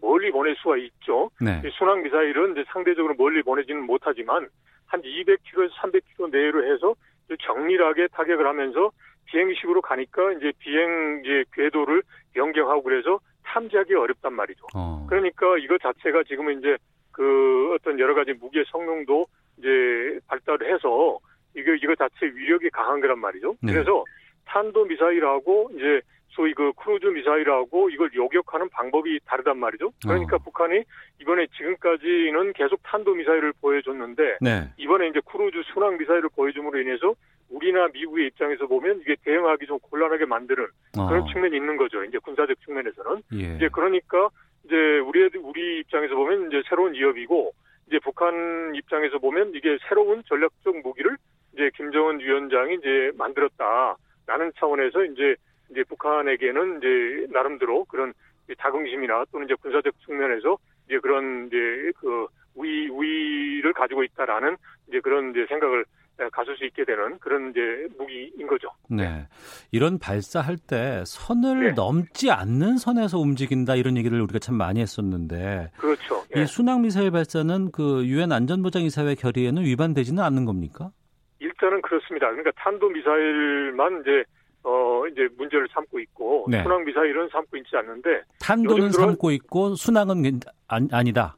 멀리 0.00 0.30
보낼 0.30 0.54
수가 0.56 0.76
있죠. 0.78 1.30
네. 1.40 1.62
순항 1.78 2.02
미사일은 2.02 2.52
이제 2.52 2.64
상대적으로 2.72 3.14
멀리 3.14 3.42
보내지는 3.42 3.82
못하지만 3.82 4.48
한 4.86 5.02
200km, 5.02 5.70
300km 5.70 6.30
내로 6.30 6.64
해서 6.64 6.94
정밀하게 7.40 8.08
타격을 8.08 8.46
하면서 8.46 8.90
비행식으로 9.26 9.82
가니까 9.82 10.32
이제 10.32 10.52
비행 10.58 11.22
이제 11.24 11.44
궤도를 11.52 12.02
변경하고 12.32 12.82
그래서 12.82 13.18
탐지하기 13.44 13.94
어렵단 13.94 14.32
말이죠. 14.32 14.66
어. 14.74 15.04
그러니까 15.08 15.58
이거 15.58 15.76
자체가 15.78 16.22
지금은 16.24 16.58
이제 16.58 16.76
그 17.12 17.72
어떤 17.74 17.98
여러 17.98 18.14
가지 18.14 18.32
무기의 18.32 18.64
성능도 18.70 19.24
이제 19.58 20.20
발달을 20.28 20.72
해서 20.72 21.18
이거 21.54 21.72
이거 21.72 21.94
자체 21.96 22.26
위력이 22.26 22.70
강한 22.70 23.00
거란 23.00 23.18
말이죠. 23.18 23.56
네. 23.62 23.72
그래서 23.72 24.04
탄도 24.44 24.84
미사일하고 24.84 25.70
이제 25.74 26.00
소위 26.36 26.52
그 26.52 26.70
크루즈 26.74 27.06
미사일하고 27.06 27.88
이걸 27.88 28.10
요격하는 28.14 28.68
방법이 28.68 29.18
다르단 29.24 29.58
말이죠. 29.58 29.90
그러니까 30.02 30.36
어. 30.36 30.38
북한이 30.38 30.82
이번에 31.22 31.46
지금까지는 31.56 32.52
계속 32.52 32.78
탄도 32.82 33.14
미사일을 33.14 33.54
보여줬는데 33.60 34.38
네. 34.42 34.68
이번에 34.76 35.08
이제 35.08 35.20
크루즈 35.24 35.62
순항 35.72 35.96
미사일을 35.96 36.28
보여줌으로 36.36 36.78
인해서 36.78 37.14
우리나 37.48 37.88
미국의 37.88 38.26
입장에서 38.26 38.66
보면 38.66 39.00
이게 39.00 39.16
대응하기 39.24 39.66
좀 39.66 39.78
곤란하게 39.78 40.26
만드는 40.26 40.66
그런 40.92 41.22
어. 41.22 41.26
측면이 41.32 41.56
있는 41.56 41.76
거죠. 41.78 42.04
이제 42.04 42.18
군사적 42.18 42.60
측면에서는 42.64 43.22
예. 43.34 43.56
이제 43.56 43.68
그러니까 43.72 44.28
이제 44.64 44.74
우리 44.98 45.30
우리 45.40 45.80
입장에서 45.80 46.14
보면 46.16 46.48
이제 46.48 46.62
새로운 46.68 46.92
위협이고 46.92 47.52
이제 47.86 47.98
북한 48.02 48.74
입장에서 48.74 49.18
보면 49.18 49.52
이게 49.54 49.78
새로운 49.88 50.22
전략적 50.26 50.76
무기를 50.82 51.16
이제 51.54 51.70
김정은 51.76 52.20
위원장이 52.20 52.74
이제 52.74 53.12
만들었다라는 53.16 54.52
차원에서 54.58 55.04
이제 55.04 55.36
이제 55.70 55.82
북한에게는 55.84 56.78
이제 56.78 57.32
나름대로 57.32 57.84
그런 57.84 58.12
자긍심이나 58.60 59.24
또는 59.32 59.46
이제 59.46 59.54
군사적 59.54 59.94
측면에서 60.04 60.58
이제 60.86 60.98
그런 60.98 61.46
이제 61.46 61.92
그 61.98 62.26
우위 62.54 62.88
우위를 62.88 63.72
가지고 63.72 64.02
있다라는 64.04 64.56
이제 64.88 65.00
그런 65.00 65.30
이제 65.30 65.46
생각을 65.48 65.84
가질 66.32 66.56
수 66.56 66.64
있게 66.64 66.84
되는 66.84 67.18
그런 67.18 67.50
이제 67.50 67.60
무기인 67.98 68.46
거죠. 68.46 68.70
네. 68.88 69.26
이런 69.70 69.98
발사할 69.98 70.56
때 70.56 71.02
선을 71.04 71.60
네. 71.60 71.72
넘지 71.72 72.30
않는 72.30 72.78
선에서 72.78 73.18
움직인다 73.18 73.74
이런 73.74 73.98
얘기를 73.98 74.18
우리가 74.22 74.38
참 74.38 74.54
많이 74.56 74.80
했었는데. 74.80 75.72
그렇죠. 75.76 76.24
이 76.34 76.38
네. 76.38 76.46
순항 76.46 76.82
미사일 76.82 77.10
발사는 77.10 77.70
그 77.70 78.06
유엔 78.06 78.32
안전보장이사회 78.32 79.14
결의에는 79.16 79.62
위반되지는 79.62 80.22
않는 80.22 80.46
겁니까? 80.46 80.90
일단은 81.38 81.82
그렇습니다. 81.82 82.28
그러니까 82.30 82.50
탄도 82.56 82.88
미사일만 82.88 84.00
이제 84.00 84.24
어 84.66 85.06
이제 85.06 85.28
문제를 85.38 85.68
삼고 85.70 86.00
있고 86.00 86.46
네. 86.50 86.60
순항 86.64 86.84
미사일은 86.84 87.28
삼고 87.28 87.56
있지 87.58 87.76
않는데 87.76 88.22
탄도는 88.40 88.90
삼고 88.90 89.30
있고 89.30 89.76
순항은 89.76 90.40
아 90.66 91.02
니다. 91.04 91.36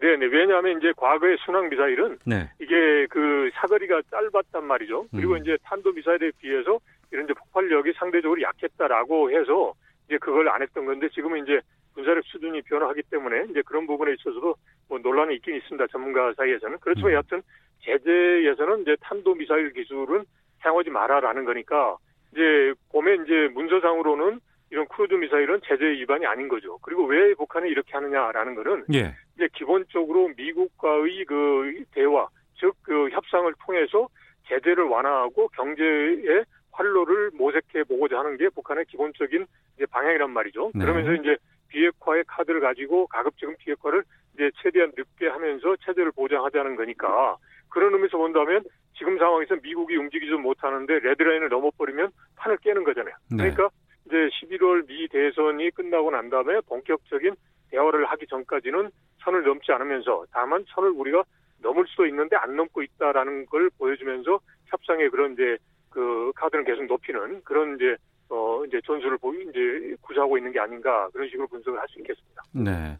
네네. 0.00 0.26
왜냐하면 0.26 0.78
이제 0.78 0.90
과거의 0.96 1.36
순항 1.44 1.68
미사일은 1.68 2.18
네. 2.24 2.50
이게 2.58 3.06
그 3.10 3.50
사거리가 3.54 4.00
짧았단 4.10 4.64
말이죠. 4.64 5.06
그리고 5.10 5.34
음. 5.34 5.38
이제 5.42 5.58
탄도 5.64 5.92
미사일에 5.92 6.30
비해서 6.38 6.78
이런 7.10 7.26
이제 7.26 7.34
폭발력이 7.34 7.92
상대적으로 7.98 8.40
약했다라고 8.40 9.30
해서 9.30 9.74
이제 10.08 10.16
그걸 10.16 10.48
안 10.48 10.62
했던 10.62 10.86
건데 10.86 11.10
지금은 11.10 11.42
이제 11.42 11.60
군사력 11.92 12.24
수준이 12.24 12.62
변화하기 12.62 13.02
때문에 13.10 13.48
이제 13.50 13.60
그런 13.66 13.86
부분에 13.86 14.14
있어서도 14.14 14.56
뭐 14.88 14.98
논란이 14.98 15.34
있긴 15.36 15.56
있습니다. 15.56 15.86
전문가 15.88 16.32
사이에서는. 16.38 16.78
그렇지만 16.80 17.10
음. 17.10 17.14
여하튼 17.16 17.42
제재에서는 17.82 18.80
이제 18.80 18.96
탄도 19.02 19.34
미사일 19.34 19.74
기술은 19.74 20.24
사용하지 20.62 20.88
마라라는 20.88 21.44
거니까 21.44 21.98
이제 22.32 22.74
보면 22.90 23.24
이제 23.24 23.48
문서상으로는 23.54 24.40
이런 24.70 24.86
크루즈 24.88 25.14
미사일은 25.14 25.60
제재 25.64 25.84
위반이 25.84 26.24
아닌 26.26 26.48
거죠. 26.48 26.78
그리고 26.78 27.04
왜 27.04 27.34
북한이 27.34 27.68
이렇게 27.68 27.92
하느냐라는 27.92 28.54
거는 28.54 28.84
예. 28.94 29.14
이제 29.36 29.48
기본적으로 29.52 30.30
미국과의 30.36 31.24
그 31.26 31.84
대화, 31.92 32.26
즉 32.58 32.72
그 32.82 33.10
협상을 33.10 33.52
통해서 33.66 34.08
제재를 34.48 34.84
완화하고 34.84 35.48
경제의 35.48 36.44
활로를 36.72 37.30
모색해 37.34 37.84
보고자 37.84 38.18
하는 38.18 38.36
게 38.38 38.48
북한의 38.48 38.86
기본적인 38.86 39.46
이제 39.76 39.86
방향이란 39.86 40.30
말이죠. 40.30 40.72
네. 40.74 40.84
그러면서 40.84 41.12
이제 41.14 41.36
비핵화의 41.68 42.24
카드를 42.26 42.60
가지고 42.60 43.06
가급적인 43.08 43.56
비핵화를 43.58 44.04
이제 44.34 44.50
최대한 44.62 44.92
늦게 44.96 45.28
하면서 45.28 45.76
체제를 45.84 46.12
보장하자는 46.12 46.76
거니까 46.76 47.36
그런 47.68 47.92
의미에서 47.94 48.16
본다면 48.16 48.62
지금 49.02 49.18
상황에서 49.18 49.56
미국이 49.60 49.96
움직이지 49.96 50.32
못하는데 50.34 51.00
red 51.00 51.14
line을 51.14 51.48
넘어버리면 51.48 52.12
판을 52.36 52.56
깨는 52.58 52.84
거잖아요. 52.84 53.12
네. 53.32 53.36
그러니까 53.36 53.68
이제 54.06 54.16
11월 54.16 54.86
미 54.86 55.08
대선이 55.08 55.72
끝나고 55.72 56.12
난 56.12 56.30
다음에 56.30 56.60
본격적인 56.68 57.34
대화를 57.70 58.04
하기 58.04 58.28
전까지는 58.28 58.90
선을 59.24 59.42
넘지 59.42 59.72
않으면서 59.72 60.24
다만 60.30 60.64
선을 60.68 60.90
우리가 60.90 61.24
넘을 61.62 61.84
수도 61.88 62.06
있는데 62.06 62.36
안 62.36 62.54
넘고 62.54 62.80
있다라는 62.80 63.46
걸 63.46 63.70
보여주면서 63.76 64.38
협상의 64.66 65.10
그런 65.10 65.32
이제 65.32 65.58
그 65.90 66.30
카드를 66.36 66.64
계속 66.64 66.84
높이는 66.86 67.42
그런 67.42 67.74
이제 67.74 67.96
어 68.28 68.64
이제 68.66 68.80
전술을 68.86 69.18
보이 69.18 69.42
이제 69.42 69.94
구사하고 70.00 70.38
있는 70.38 70.52
게 70.52 70.58
아닌가 70.60 71.08
그런 71.12 71.28
식으로 71.28 71.46
분석을 71.48 71.78
할 71.78 71.86
수 71.88 71.98
있겠습니다. 72.00 72.42
네. 72.52 72.70
네. 72.72 72.98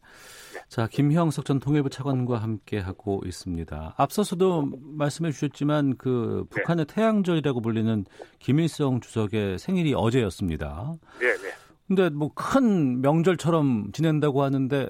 자 0.68 0.86
김형석 0.86 1.44
전 1.44 1.58
통일부 1.58 1.88
차관과 1.90 2.36
함께 2.38 2.78
하고 2.78 3.20
있습니다. 3.24 3.94
앞서서도 3.96 4.70
말씀해 4.98 5.30
주셨지만 5.30 5.96
그 5.96 6.44
네. 6.50 6.60
북한의 6.60 6.86
네. 6.86 6.94
태양절이라고 6.94 7.60
불리는 7.60 8.04
김일성 8.38 9.00
주석의 9.00 9.58
생일이 9.58 9.94
어제였습니다. 9.94 10.92
네, 11.20 11.26
네. 11.36 11.48
근데 11.86 12.10
뭐 12.10 12.30
큰 12.34 13.00
명절처럼 13.02 13.92
지낸다고 13.92 14.42
하는데 14.42 14.88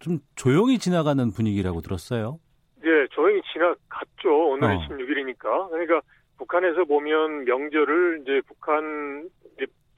좀 0.00 0.18
조용히 0.36 0.78
지나가는 0.78 1.30
분위기라고 1.30 1.80
들었어요. 1.80 2.38
네, 2.82 2.88
조용히 3.10 3.40
지나갔죠. 3.52 4.50
오늘이 4.50 4.74
어. 4.76 4.88
16일이니까. 4.88 5.70
그러니까 5.70 6.00
북한에서 6.38 6.84
보면 6.84 7.44
명절을 7.44 8.20
이제 8.22 8.40
북한 8.46 9.28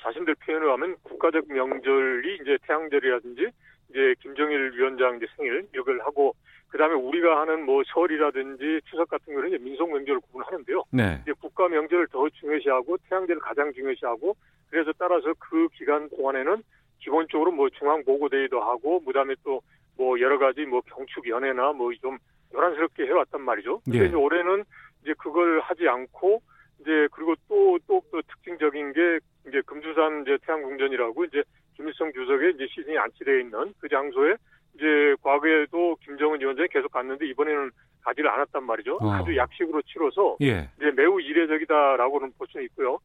자신들 0.02 0.34
표현을 0.36 0.70
하면 0.72 0.96
국가적 1.02 1.44
명절이 1.48 2.38
이제 2.42 2.58
태양절이라든지 2.66 3.48
이제 3.90 4.14
김정일 4.20 4.72
위원장 4.72 5.16
이제 5.16 5.26
생일 5.36 5.66
이걸 5.74 6.00
하고 6.00 6.34
그다음에 6.68 6.94
우리가 6.94 7.40
하는 7.40 7.64
뭐 7.64 7.82
설이라든지 7.92 8.80
추석 8.88 9.08
같은 9.08 9.34
거는 9.34 9.48
이제 9.48 9.58
민속 9.58 9.90
명절을 9.92 10.20
구분하는데요. 10.20 10.84
네. 10.92 11.18
이제 11.22 11.32
국가 11.40 11.68
명절을 11.68 12.08
더 12.08 12.28
중요시하고 12.28 12.98
태양절을 13.08 13.40
가장 13.40 13.72
중요시하고 13.72 14.36
그래서 14.70 14.92
따라서 14.98 15.34
그 15.38 15.68
기간 15.74 16.08
동안에는 16.10 16.62
기본적으로 17.00 17.50
뭐 17.50 17.68
중앙 17.70 18.04
보고대회도 18.04 18.60
하고 18.60 19.04
그다음에 19.04 19.34
또 19.44 19.60
뭐 20.00 20.18
여러 20.18 20.38
가지 20.38 20.64
뭐 20.64 20.80
경축 20.80 21.28
연회나 21.28 21.72
뭐 21.72 21.92
좀 22.00 22.16
요란스럽게 22.54 23.04
해왔단 23.06 23.42
말이죠. 23.42 23.80
근데 23.84 24.06
예. 24.06 24.14
올해는 24.14 24.64
이제 25.02 25.12
그걸 25.18 25.60
하지 25.60 25.86
않고 25.86 26.40
이제 26.80 27.08
그리고 27.12 27.34
또 27.48 27.78
또 27.86 28.02
또 28.10 28.22
특징적인 28.22 28.92
게 28.92 29.18
이제 29.48 29.60
금수산 29.66 30.22
이제 30.22 30.38
태양궁전이라고 30.46 31.24
이제 31.26 31.42
김일성 31.76 32.12
주석의 32.12 32.54
이제 32.54 32.66
시신이 32.68 32.96
안치되어 32.98 33.38
있는 33.38 33.72
그 33.80 33.88
장소에 33.88 34.36
이제 34.74 35.14
과거에도 35.22 35.96
김정은 36.04 36.40
위원장이 36.40 36.68
계속 36.68 36.90
갔는데 36.92 37.26
이번에는 37.26 37.70
가지를 38.02 38.30
않았단 38.30 38.64
말이죠. 38.64 38.98
어. 39.00 39.12
아주 39.12 39.36
약식으로 39.36 39.82
치러서 39.82 40.36
예. 40.42 40.68
이제 40.76 40.90
매우 40.94 41.20
이례적이다라고는 41.20 42.32
볼수 42.38 42.60
있고요. 42.62 42.98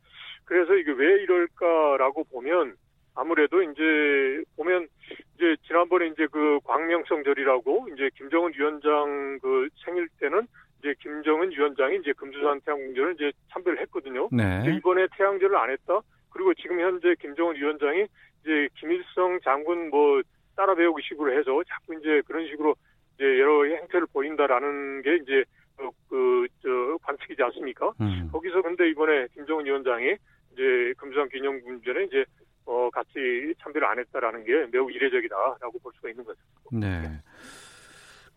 그래서 0.45 0.73
이게 0.75 0.91
왜 0.91 1.23
이럴까라고 1.23 2.23
보면 2.25 2.75
아무래도 3.15 3.61
이제 3.61 4.43
보면 4.57 4.87
이제 5.35 5.55
지난번에 5.67 6.07
이제 6.07 6.27
그 6.31 6.59
광명성절이라고 6.65 7.89
이제 7.93 8.09
김정은 8.17 8.53
위원장 8.55 9.39
그 9.41 9.69
생일 9.83 10.07
때는 10.19 10.47
이제 10.85 10.93
김정은 10.99 11.49
위원장이 11.49 11.97
이제 11.97 12.13
금수산 12.13 12.61
태양궁전을 12.61 13.15
이제 13.15 13.31
참배를 13.51 13.81
했거든요. 13.81 14.29
네. 14.31 14.63
이번에 14.77 15.07
태양절을 15.17 15.57
안 15.57 15.71
했다. 15.71 15.99
그리고 16.29 16.53
지금 16.53 16.79
현재 16.79 17.15
김정은 17.19 17.55
위원장이 17.55 18.05
이제 18.41 18.69
김일성 18.79 19.39
장군 19.43 19.89
뭐 19.89 20.21
따라 20.55 20.75
배우기 20.75 21.01
식으로 21.07 21.35
해서 21.37 21.63
자꾸 21.67 21.95
이제 21.99 22.21
그런 22.27 22.45
식으로 22.47 22.75
이제 23.15 23.23
여러 23.39 23.65
행태를 23.65 24.05
보인다라는 24.13 25.01
게 25.01 25.15
이제 25.15 25.43
그, 25.75 25.89
그, 26.07 26.47
저, 26.61 26.97
관측이지 27.01 27.41
않습니까? 27.41 27.91
음. 27.99 28.29
거기서 28.31 28.61
근데 28.61 28.89
이번에 28.89 29.27
김정은 29.33 29.65
위원장이 29.65 30.15
이제 30.53 30.93
금수산 30.97 31.27
기념궁전에 31.29 32.03
이제 32.05 32.25
어, 32.65 32.89
같이 32.91 33.53
참배를 33.59 33.87
안 33.87 33.99
했다라는 33.99 34.43
게 34.43 34.67
매우 34.71 34.89
이례적이다라고 34.89 35.79
볼 35.79 35.91
수가 35.95 36.09
있는 36.09 36.23
거죠. 36.23 36.39
네. 36.71 37.01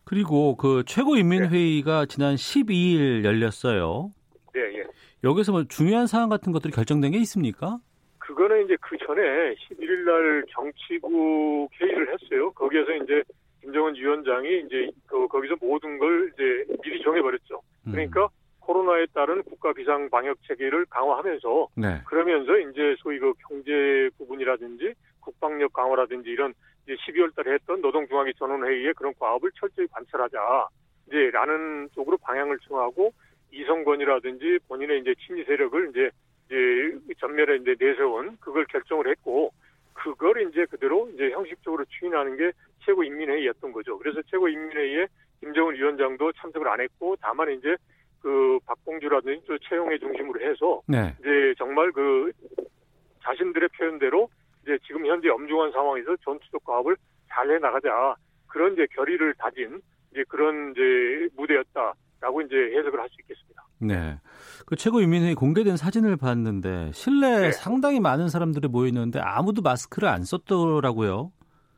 그리고 0.09 0.57
그 0.57 0.81
최고인민회의가 0.87 1.99
네. 1.99 2.05
지난 2.07 2.33
12일 2.33 3.23
열렸어요. 3.23 4.11
네, 4.55 4.79
예. 4.79 4.83
여기서 5.23 5.51
뭐 5.51 5.65
중요한 5.65 6.07
사안 6.07 6.29
같은 6.29 6.51
것들이 6.51 6.73
결정된 6.73 7.11
게 7.11 7.19
있습니까? 7.19 7.77
그거는 8.17 8.65
이제 8.65 8.75
그 8.81 8.97
전에 9.05 9.21
11일 9.53 10.05
날 10.05 10.43
정치국 10.49 11.69
회의를 11.79 12.11
했어요. 12.11 12.49
거기에서 12.53 12.91
이제 13.03 13.21
김정은 13.61 13.93
위원장이 13.93 14.63
이제 14.65 14.89
그 15.05 15.27
거기서 15.27 15.57
모든 15.61 15.99
걸 15.99 16.31
이제 16.33 16.73
미리 16.81 17.03
정해버렸죠. 17.03 17.61
음. 17.85 17.91
그러니까 17.91 18.23
음. 18.23 18.29
코로나에 18.61 19.05
따른 19.13 19.43
국가 19.43 19.73
비상 19.73 20.09
방역 20.09 20.37
체계를 20.47 20.87
강화하면서 20.89 21.67
네. 21.75 22.01
그러면서 22.05 22.57
이제 22.57 22.95
소위 22.97 23.19
그 23.19 23.33
경제 23.47 24.09
부분이라든지 24.17 24.95
국방력 25.19 25.71
강화라든지 25.73 26.31
이런 26.31 26.55
이제 26.89 26.95
12월 26.95 27.35
달에 27.35 27.53
했던 27.53 27.81
노동중앙위 27.81 28.33
전원회의의 28.33 28.95
그런 28.95 29.13
과업을 29.19 29.51
철저히 29.59 29.85
관철하자. 29.87 30.67
이제 31.07 31.29
라는 31.31 31.87
쪽으로 31.93 32.17
방향을 32.17 32.57
정하고 32.67 33.13
이성권이라든지 33.51 34.59
본인의 34.67 35.01
이제 35.01 35.13
친미 35.25 35.43
세력을 35.43 35.89
이제 35.91 36.09
이제 36.47 37.13
전면에 37.19 37.57
이제 37.57 37.75
내세운 37.79 38.37
그걸 38.39 38.65
결정을 38.65 39.07
했고 39.07 39.51
그걸 39.93 40.41
이제 40.49 40.65
그대로 40.65 41.09
이제 41.13 41.29
형식적으로 41.29 41.85
추진하는 41.85 42.37
게 42.37 42.51
최고인민회의였던 42.85 43.71
거죠. 43.71 43.97
그래서 43.99 44.21
최고인민회의에 44.23 45.07
김정은 45.41 45.75
위원장도 45.75 46.31
참석을 46.33 46.67
안 46.67 46.81
했고 46.81 47.15
다만 47.21 47.51
이제 47.51 47.75
그 48.21 48.59
박봉주라든지 48.65 49.45
또 49.45 49.57
최용의 49.59 49.99
중심으로 49.99 50.41
해서 50.41 50.81
네. 50.87 51.15
이제 51.19 51.53
정말 51.57 51.91
그 51.91 52.31
자신들의 53.23 53.69
표현대로 53.77 54.29
이제 54.63 54.77
지금 54.85 55.05
현재 55.05 55.29
엄중한 55.29 55.71
상황에서 55.71 56.15
전투적 56.23 56.63
과업을 56.63 56.95
잘 57.29 57.49
해 57.51 57.59
나가자 57.59 58.15
그런 58.47 58.73
이제 58.73 58.85
결의를 58.95 59.33
다진 59.37 59.81
이제 60.11 60.23
그런 60.27 60.71
이제 60.71 61.29
무대였다라고 61.35 62.41
이제 62.41 62.55
해석을 62.75 62.99
할 62.99 63.07
수 63.09 63.15
있겠습니다. 63.21 63.63
네. 63.81 64.19
그 64.65 64.75
최고인민회의 64.75 65.35
공개된 65.35 65.77
사진을 65.77 66.17
봤는데 66.17 66.91
실내 66.93 67.39
네. 67.39 67.51
상당히 67.51 67.99
많은 67.99 68.27
사람들이 68.29 68.67
모여 68.67 68.87
있는데 68.87 69.19
아무도 69.19 69.61
마스크를 69.61 70.09
안 70.09 70.23
썼더라고요. 70.23 71.31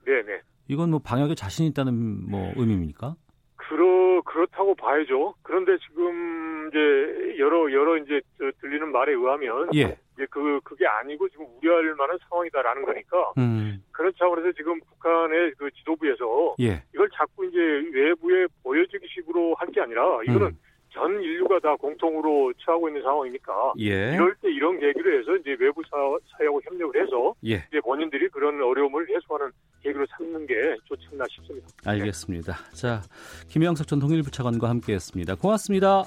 네, 0.05 0.21
네. 0.23 0.41
이건 0.67 0.89
뭐 0.89 0.99
방역에 0.99 1.35
자신 1.35 1.65
있다는 1.67 2.29
뭐 2.29 2.51
의미입니까? 2.55 3.15
그렇 3.57 4.00
그렇다고 4.31 4.73
봐야죠. 4.75 5.35
그런데 5.43 5.77
지금 5.79 6.69
이제 6.69 7.35
여러 7.39 7.69
여러 7.73 7.97
이제 7.97 8.21
들리는 8.61 8.89
말에 8.91 9.11
의하면 9.11 9.69
예. 9.75 9.97
이제 10.13 10.25
그 10.29 10.61
그게 10.63 10.87
아니고 10.87 11.27
지금 11.29 11.45
우려할 11.57 11.93
만한 11.95 12.17
상황이다라는 12.29 12.85
거니까 12.85 13.33
음. 13.37 13.83
그런 13.91 14.13
차원에서 14.17 14.53
지금 14.53 14.79
북한의 14.79 15.53
그 15.57 15.69
지도부에서 15.71 16.55
예. 16.61 16.81
이걸 16.93 17.09
자꾸 17.13 17.45
이제 17.45 17.59
외부에 17.91 18.47
보여주기 18.63 19.05
식으로 19.13 19.53
할 19.55 19.67
게 19.71 19.81
아니라 19.81 20.21
이거는 20.23 20.47
음. 20.47 20.57
전 20.93 21.21
인류가 21.21 21.59
다 21.59 21.75
공통으로 21.75 22.53
처하고 22.59 22.89
있는 22.89 23.01
상황이니까 23.01 23.73
예. 23.79 24.13
이럴 24.13 24.35
때 24.41 24.49
이런 24.51 24.79
계기로 24.79 25.19
해서 25.19 25.35
이제 25.37 25.55
외부 25.59 25.81
사, 25.89 25.97
사회하고 26.37 26.61
협력을 26.65 27.01
해서 27.01 27.33
예. 27.45 27.63
이제 27.69 27.79
본인들이 27.81 28.27
그런 28.29 28.61
어려움을 28.61 29.07
해소하는 29.09 29.51
계기로 29.81 30.05
삼는 30.17 30.45
게 30.47 30.53
좋지 30.85 31.07
않나 31.13 31.25
싶습니다. 31.29 31.67
알겠습니다. 31.85 32.53
네. 32.53 32.75
자 32.75 33.01
김영석 33.49 33.87
전 33.87 33.99
통일부 33.99 34.31
차관과 34.31 34.69
함께했습니다. 34.69 35.35
고맙습니다. 35.35 36.03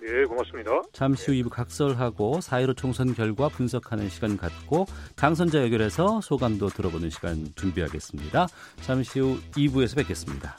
네, 0.00 0.24
고맙습니다. 0.24 0.82
잠시 0.92 1.30
후 1.30 1.32
2부 1.32 1.50
각설하고 1.50 2.38
4.15 2.38 2.76
총선 2.76 3.14
결과 3.14 3.48
분석하는 3.48 4.08
시간 4.08 4.36
갖고 4.36 4.84
당선자 5.16 5.62
연결해서 5.62 6.20
소감도 6.20 6.68
들어보는 6.68 7.10
시간 7.10 7.46
준비하겠습니다. 7.56 8.46
잠시 8.82 9.18
후 9.18 9.38
2부에서 9.56 9.96
뵙겠습니다. 9.96 10.54